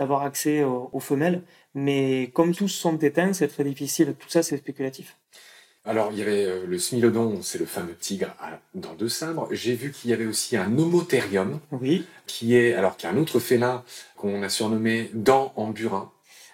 d'avoir 0.00 0.22
accès 0.22 0.64
aux, 0.64 0.88
aux 0.94 0.98
femelles. 1.00 1.42
Mais 1.74 2.30
comme 2.32 2.54
tous 2.54 2.68
sont 2.68 2.96
éteints, 2.96 3.34
c'est 3.34 3.48
très 3.48 3.64
difficile. 3.64 4.14
Tout 4.18 4.30
ça, 4.30 4.42
c'est 4.42 4.56
spéculatif. 4.56 5.18
Alors, 5.84 6.08
il 6.10 6.18
y 6.18 6.22
avait 6.22 6.44
euh, 6.46 6.64
le 6.66 6.78
smilodon, 6.78 7.42
c'est 7.42 7.58
le 7.58 7.66
fameux 7.66 7.94
tigre 7.94 8.34
à 8.40 8.58
dents 8.74 8.94
de 8.94 9.08
sabre. 9.08 9.46
J'ai 9.50 9.74
vu 9.74 9.92
qu'il 9.92 10.08
y 10.10 10.14
avait 10.14 10.24
aussi 10.24 10.56
un 10.56 10.78
homotherium, 10.78 11.60
Oui. 11.70 12.06
qui 12.26 12.56
est, 12.56 12.72
alors, 12.72 12.96
qui 12.96 13.04
est 13.04 13.10
un 13.10 13.16
autre 13.18 13.40
félin 13.40 13.84
qu'on 14.16 14.42
a 14.42 14.48
surnommé 14.48 15.10
dent 15.12 15.52
en 15.56 15.68
burin. 15.68 16.10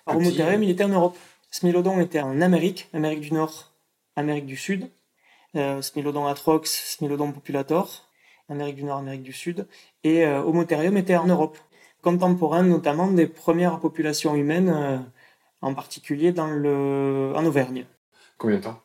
Alors, 0.07 0.21
Petit. 0.21 0.29
Homotherium, 0.29 0.63
il 0.65 0.71
était 0.71 0.85
en 0.85 0.89
Europe. 0.89 1.17
Smilodon 1.53 2.01
était 2.01 2.21
en 2.21 2.41
Amérique, 2.41 2.89
Amérique 2.93 3.21
du 3.21 3.33
Nord, 3.33 3.73
Amérique 4.17 4.47
du 4.47 4.57
Sud. 4.57 4.91
Euh, 5.55 5.81
Smilodon 5.83 6.27
atrox, 6.27 6.97
Smilodon 6.97 7.31
populator, 7.33 8.09
Amérique 8.49 8.77
du 8.77 8.85
Nord, 8.85 8.99
Amérique 8.99 9.23
du 9.23 9.33
Sud. 9.33 9.67
Et 10.05 10.25
euh, 10.25 10.43
Homotherium 10.43 10.97
était 10.97 11.17
en 11.17 11.27
Europe, 11.27 11.59
contemporain 12.07 12.63
notamment 12.63 13.09
des 13.11 13.27
premières 13.27 13.81
populations 13.81 14.37
humaines, 14.37 14.69
euh, 14.69 14.99
en 15.61 15.75
particulier 15.75 16.31
dans 16.31 16.47
le... 16.47 17.33
en 17.35 17.45
Auvergne. 17.45 17.85
Combien 18.39 18.59
de 18.59 18.63
temps? 18.63 18.81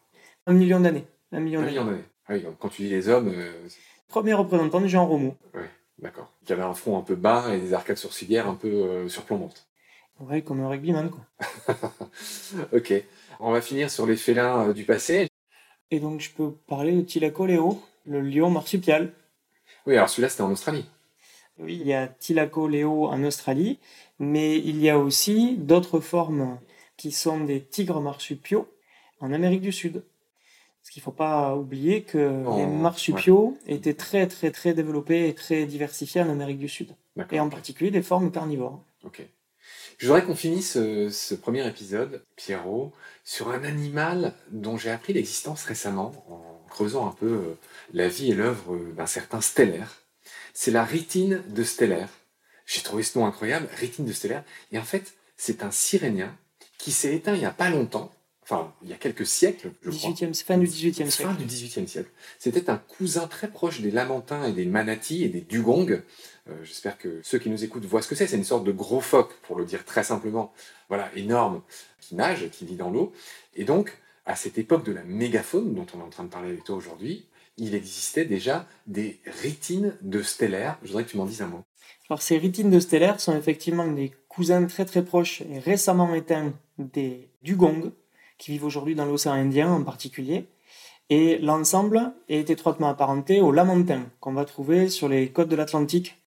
Un 0.48 0.54
million 0.54 0.80
d'années. 0.80 1.06
Un 1.32 1.40
million 1.40 1.62
d'années. 1.62 2.04
Ah 2.28 2.34
oui, 2.34 2.44
quand 2.60 2.70
tu 2.70 2.82
dis 2.82 2.90
les 2.90 3.10
hommes, 3.10 3.32
euh, 3.32 3.52
Premier 4.08 4.34
représentant 4.34 4.82
du 4.82 4.90
genre 4.90 5.12
Homo. 5.12 5.36
d'accord. 6.00 6.32
Qui 6.46 6.54
avait 6.54 6.64
un 6.64 6.74
front 6.74 6.98
un 6.98 7.04
peu 7.04 7.14
bas 7.16 7.54
et 7.54 7.60
des 7.60 7.74
arcades 7.76 7.98
sourcilières 7.98 8.48
un 8.48 8.56
peu 8.56 8.68
euh, 8.68 9.08
surplombantes. 9.08 9.68
Ouais, 10.20 10.42
comme 10.42 10.60
un 10.62 10.68
rugbyman, 10.68 11.12
quoi. 11.12 11.76
ok. 12.74 12.94
On 13.40 13.52
va 13.52 13.62
finir 13.62 13.92
sur 13.92 14.08
les 14.08 14.16
félins 14.18 14.70
euh, 14.70 14.74
du 14.74 14.84
passé. 14.84 15.28
Et 15.92 16.00
donc, 16.00 16.22
je 16.22 16.32
peux 16.32 16.52
parler 16.52 16.94
de 16.94 17.02
Thylacoleo, 17.02 17.82
le 18.08 18.22
lion 18.22 18.50
marsupial. 18.50 19.14
Oui, 19.86 19.96
alors 19.96 20.10
celui-là, 20.10 20.30
c'était 20.30 20.42
en 20.42 20.52
Australie. 20.52 20.86
Oui, 21.60 21.78
il 21.80 21.88
y 21.88 21.94
a 21.94 22.08
Thylaco 22.08 22.68
Leo 22.68 23.08
en 23.08 23.24
Australie, 23.24 23.80
mais 24.20 24.58
il 24.58 24.82
y 24.82 24.90
a 24.90 24.98
aussi 24.98 25.58
d'autres 25.58 26.00
formes 26.00 26.58
qui 26.98 27.12
sont 27.12 27.42
des 27.42 27.62
tigres 27.62 28.02
marsupiaux 28.02 28.68
en 29.20 29.32
Amérique 29.32 29.62
du 29.62 29.72
Sud. 29.72 30.04
Parce 30.82 30.90
qu'il 30.90 31.02
ne 31.02 31.04
faut 31.04 31.12
pas 31.12 31.56
oublier 31.56 32.02
que 32.02 32.44
Oh, 32.46 32.58
les 32.58 32.66
marsupiaux 32.66 33.58
étaient 33.68 33.94
très 33.94 34.28
très 34.28 34.50
très 34.50 34.74
développés 34.74 35.28
et 35.28 35.36
très 35.36 35.66
diversifiés 35.66 36.22
en 36.22 36.30
Amérique 36.30 36.58
du 36.58 36.70
Sud, 36.70 36.96
et 37.32 37.40
en 37.40 37.50
particulier 37.50 37.92
des 37.92 38.02
formes 38.02 38.32
carnivores. 38.32 38.82
Ok. 39.04 39.22
Je 40.00 40.08
voudrais 40.08 40.24
qu'on 40.24 40.36
finisse 40.36 40.72
ce, 40.72 41.10
ce 41.12 41.36
premier 41.36 41.68
épisode, 41.68 42.24
Pierrot, 42.36 42.92
sur 43.24 43.52
un 43.52 43.64
animal 43.64 44.34
dont 44.50 44.76
j'ai 44.78 44.90
appris 44.90 45.14
l'existence 45.14 45.64
récemment 45.64 46.12
en 46.28 46.68
creusant 46.70 47.08
un 47.08 47.12
peu 47.12 47.28
euh, 47.28 47.58
la 47.94 48.08
vie 48.08 48.32
et 48.32 48.36
l'œuvre 48.36 48.74
euh, 48.74 48.94
d'un 48.98 49.06
certain 49.06 49.42
stellaire. 49.42 50.02
C'est 50.54 50.72
la 50.72 50.84
rétine 50.84 51.42
de 51.50 51.64
stellaire. 51.64 52.10
J'ai 52.66 52.82
trouvé 52.82 53.04
ce 53.04 53.18
nom 53.18 53.26
incroyable, 53.26 53.68
rétine 53.76 54.06
de 54.06 54.14
stellaire. 54.14 54.44
Et 54.72 54.80
en 54.80 54.84
fait, 54.84 55.14
c'est 55.38 55.64
un 55.64 55.72
sirénien 55.72 56.36
qui 56.78 56.92
s'est 56.92 57.16
éteint 57.16 57.34
il 57.34 57.40
n'y 57.40 57.46
a 57.46 57.52
pas 57.52 57.70
longtemps, 57.70 58.12
enfin 58.44 58.74
il 58.82 58.90
y 58.90 58.94
a 58.94 58.98
quelques 58.98 59.26
siècles, 59.26 59.72
je 59.84 59.92
crois. 59.92 60.12
18e, 60.12 60.44
fin 60.44 60.58
du 60.58 60.66
18e 60.68 61.04
Fin 61.06 61.10
siècle. 61.10 61.36
du 61.38 61.46
XVIIIe 61.46 61.88
siècle. 61.88 62.10
C'était 62.40 62.70
un 62.70 62.78
cousin 62.78 63.28
très 63.28 63.50
proche 63.50 63.82
des 63.82 63.92
lamantins 63.92 64.46
et 64.46 64.54
des 64.54 64.66
manatis 64.66 65.24
et 65.24 65.30
des 65.30 65.42
dugongs. 65.42 66.02
Euh, 66.50 66.64
J'espère 66.64 66.98
que 66.98 67.20
ceux 67.24 67.38
qui 67.40 67.50
nous 67.50 67.64
écoutent 67.64 67.86
voient 67.86 68.02
ce 68.02 68.08
que 68.08 68.16
c'est. 68.16 68.26
C'est 68.28 68.38
une 68.38 68.44
sorte 68.44 68.64
de 68.64 68.72
gros 68.72 69.02
phoque, 69.02 69.34
pour 69.44 69.58
le 69.58 69.66
dire 69.66 69.86
très 69.86 70.04
simplement. 70.04 70.54
Voilà, 70.90 71.12
énorme, 71.16 71.62
qui 72.00 72.16
nage, 72.16 72.50
qui 72.52 72.66
vit 72.66 72.76
dans 72.76 72.90
l'eau. 72.90 73.14
Et 73.56 73.64
donc, 73.64 73.96
à 74.26 74.36
cette 74.36 74.58
époque 74.58 74.84
de 74.86 74.92
la 74.92 75.04
mégafaune 75.04 75.74
dont 75.74 75.86
on 75.94 76.00
est 76.00 76.04
en 76.04 76.10
train 76.10 76.24
de 76.24 76.30
parler 76.30 76.50
avec 76.50 76.64
toi 76.64 76.76
aujourd'hui, 76.76 77.26
il 77.58 77.76
existait 77.76 78.26
déjà 78.26 78.68
des 78.88 79.20
rétines 79.26 79.96
de 80.02 80.22
stellaires. 80.22 80.78
Je 80.82 80.88
voudrais 80.88 81.04
que 81.04 81.10
tu 81.10 81.18
m'en 81.18 81.26
dises 81.26 81.42
un 81.42 81.48
mot. 81.48 81.64
Alors 82.10 82.22
ces 82.22 82.38
rétines 82.38 82.70
de 82.70 82.80
stellaires 82.80 83.20
sont 83.20 83.38
effectivement 83.38 83.88
des 83.88 84.12
cousins 84.28 84.66
très 84.66 84.86
très 84.86 85.04
proches 85.04 85.42
et 85.42 85.60
récemment 85.60 86.14
éteints 86.14 86.54
des 86.78 87.30
dugongs, 87.44 87.92
qui 88.38 88.52
vivent 88.52 88.66
aujourd'hui 88.66 88.96
dans 88.96 89.06
l'océan 89.06 89.34
Indien 89.34 89.72
en 89.72 89.84
particulier. 89.84 90.46
Et 91.10 91.38
l'ensemble 91.38 92.14
est 92.30 92.50
étroitement 92.50 92.90
apparenté 92.90 93.42
aux 93.42 93.52
lamantins 93.52 94.06
qu'on 94.20 94.34
va 94.34 94.46
trouver 94.46 94.90
sur 94.90 95.10
les 95.10 95.30
côtes 95.30 95.50
de 95.50 95.56
l'Atlantique, 95.56 96.18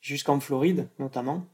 jusqu'en 0.00 0.40
Floride 0.40 0.88
notamment, 0.98 1.46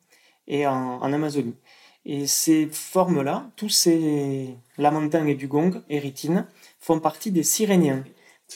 et 0.46 0.66
en, 0.66 1.00
Amazonie. 1.00 1.56
Et 2.04 2.26
ces 2.26 2.66
formes-là, 2.66 3.50
tous 3.56 3.68
ces 3.68 4.56
lamantins 4.78 5.26
et 5.26 5.34
dugongs 5.34 5.82
et 5.90 5.98
rétines, 5.98 6.46
font 6.78 7.00
partie 7.00 7.32
des 7.32 7.42
siréniens. 7.42 8.04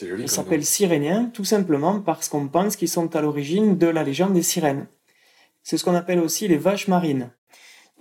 Ils 0.01 0.29
s'appellent 0.29 0.65
siréniens 0.65 1.25
tout 1.33 1.43
simplement 1.43 1.99
parce 1.99 2.29
qu'on 2.29 2.47
pense 2.47 2.75
qu'ils 2.75 2.89
sont 2.89 3.15
à 3.15 3.21
l'origine 3.21 3.77
de 3.77 3.87
la 3.87 4.03
légende 4.03 4.33
des 4.33 4.43
sirènes. 4.43 4.87
C'est 5.63 5.77
ce 5.77 5.83
qu'on 5.83 5.95
appelle 5.95 6.19
aussi 6.19 6.47
les 6.47 6.57
vaches 6.57 6.87
marines. 6.87 7.31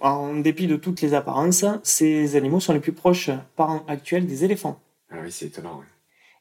En 0.00 0.36
dépit 0.36 0.66
de 0.66 0.76
toutes 0.76 1.02
les 1.02 1.12
apparences, 1.14 1.64
ces 1.82 2.36
animaux 2.36 2.60
sont 2.60 2.72
les 2.72 2.80
plus 2.80 2.92
proches 2.92 3.30
parents 3.56 3.84
actuels 3.86 4.26
des 4.26 4.44
éléphants. 4.44 4.80
Ah 5.10 5.16
oui, 5.22 5.30
c'est 5.30 5.46
étonnant. 5.46 5.82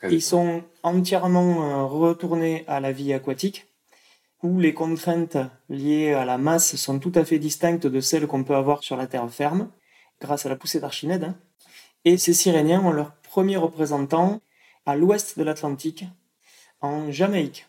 Ils 0.04 0.22
sont 0.22 0.64
entièrement 0.84 1.64
euh, 1.64 1.86
retournés 1.86 2.64
à 2.68 2.80
la 2.80 2.94
vie 2.94 3.12
aquatique, 3.12 3.68
où 4.44 4.60
les 4.60 4.74
contraintes 4.74 5.38
liées 5.68 6.14
à 6.14 6.24
la 6.24 6.38
masse 6.38 6.78
sont 6.78 7.00
tout 7.00 7.12
à 7.16 7.26
fait 7.26 7.40
distinctes 7.40 7.86
de 7.86 8.00
celles 8.00 8.28
qu'on 8.28 8.46
peut 8.46 8.56
avoir 8.56 8.82
sur 8.82 8.96
la 8.96 9.08
terre 9.08 9.30
ferme, 9.30 9.70
grâce 10.22 10.46
à 10.46 10.50
la 10.50 10.56
poussée 10.56 10.80
d'Archimède. 10.80 11.26
Hein. 11.26 11.36
Et 12.06 12.18
ces 12.18 12.34
Siréniens 12.34 12.82
ont 12.82 12.92
leur 12.92 13.14
premier 13.16 13.58
représentant 13.58 14.40
à 14.90 14.96
l'ouest 14.96 15.38
de 15.38 15.44
l'Atlantique, 15.44 16.06
en 16.82 17.12
Jamaïque. 17.12 17.68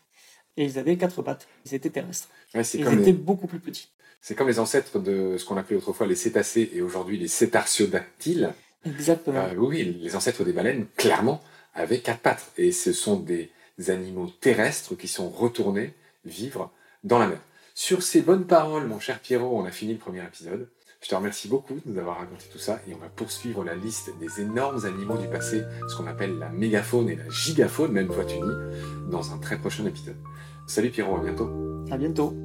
Et 0.56 0.64
ils 0.64 0.78
avaient 0.78 0.96
quatre 0.96 1.22
pattes. 1.22 1.48
Ils 1.66 1.74
étaient 1.74 1.90
terrestres. 1.90 2.28
ils 2.54 2.61
étaient 2.76 3.12
beaucoup 3.12 3.46
plus 3.46 3.61
petits. 3.61 3.88
C'est 4.20 4.35
comme 4.35 4.48
les 4.48 4.59
ancêtres 4.59 4.98
de 4.98 5.37
ce 5.38 5.44
qu'on 5.44 5.56
appelait 5.56 5.76
autrefois 5.76 6.06
les 6.06 6.14
cétacés 6.16 6.70
et 6.74 6.83
aujourd'hui 6.83 7.18
les 7.18 7.28
cétartiodactyles. 7.28 8.52
Exactement. 8.85 9.40
Euh, 9.40 9.54
oui, 9.56 9.96
les 10.00 10.16
ancêtres 10.16 10.44
des 10.44 10.52
baleines, 10.52 10.87
clairement, 10.96 11.42
avaient 11.74 12.00
quatre 12.00 12.20
pattes. 12.20 12.52
Et 12.59 12.72
ce 12.72 12.92
sont 12.92 13.16
des 13.16 13.50
animaux 13.88 14.28
terrestres 14.40 14.94
qui 14.94 15.09
sont 15.09 15.30
retournés 15.30 15.94
vivre 16.24 16.70
dans 17.04 17.18
la 17.18 17.28
mer. 17.28 17.38
Sur 17.74 18.02
ces 18.02 18.20
bonnes 18.20 18.46
paroles, 18.46 18.87
mon 18.87 19.00
cher 19.00 19.20
Pierrot, 19.20 19.59
on 19.59 19.64
a 19.64 19.70
fini 19.70 19.94
le 19.94 19.98
premier 19.98 20.22
épisode. 20.22 20.68
Je 21.02 21.08
te 21.08 21.14
remercie 21.14 21.48
beaucoup 21.48 21.74
de 21.74 21.80
nous 21.86 21.98
avoir 21.98 22.18
raconté 22.18 22.44
tout 22.52 22.58
ça 22.58 22.78
et 22.86 22.92
on 22.92 22.98
va 22.98 23.08
poursuivre 23.08 23.64
la 23.64 23.74
liste 23.74 24.10
des 24.20 24.42
énormes 24.42 24.84
animaux 24.84 25.16
du 25.16 25.28
passé, 25.28 25.62
ce 25.88 25.96
qu'on 25.96 26.06
appelle 26.06 26.38
la 26.38 26.50
mégafaune 26.50 27.08
et 27.08 27.16
la 27.16 27.26
gigafaune, 27.30 27.92
même 27.92 28.12
fois 28.12 28.24
unie, 28.24 29.10
dans 29.10 29.32
un 29.32 29.38
très 29.38 29.56
prochain 29.58 29.86
épisode. 29.86 30.18
Salut 30.66 30.90
Pierrot, 30.90 31.16
à 31.16 31.20
bientôt. 31.20 31.50
À 31.90 31.96
bientôt. 31.96 32.36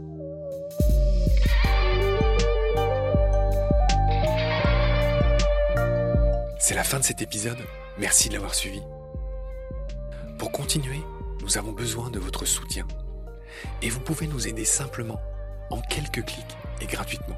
C'est 6.58 6.76
la 6.76 6.86
fin 6.86 7.00
de 7.00 7.04
cet 7.04 7.22
épisode. 7.22 7.60
Merci 8.00 8.30
de 8.30 8.36
l'avoir 8.36 8.56
suivi. 8.56 8.82
Pour 10.40 10.54
continuer, 10.54 11.02
nous 11.42 11.58
avons 11.58 11.74
besoin 11.74 12.10
de 12.10 12.20
votre 12.20 12.46
soutien. 12.46 12.88
Et 13.82 13.90
vous 13.90 14.00
pouvez 14.00 14.28
nous 14.28 14.48
aider 14.48 14.66
simplement, 14.66 15.20
en 15.70 15.82
quelques 15.82 16.24
clics 16.24 16.58
et 16.80 16.86
gratuitement. 16.86 17.38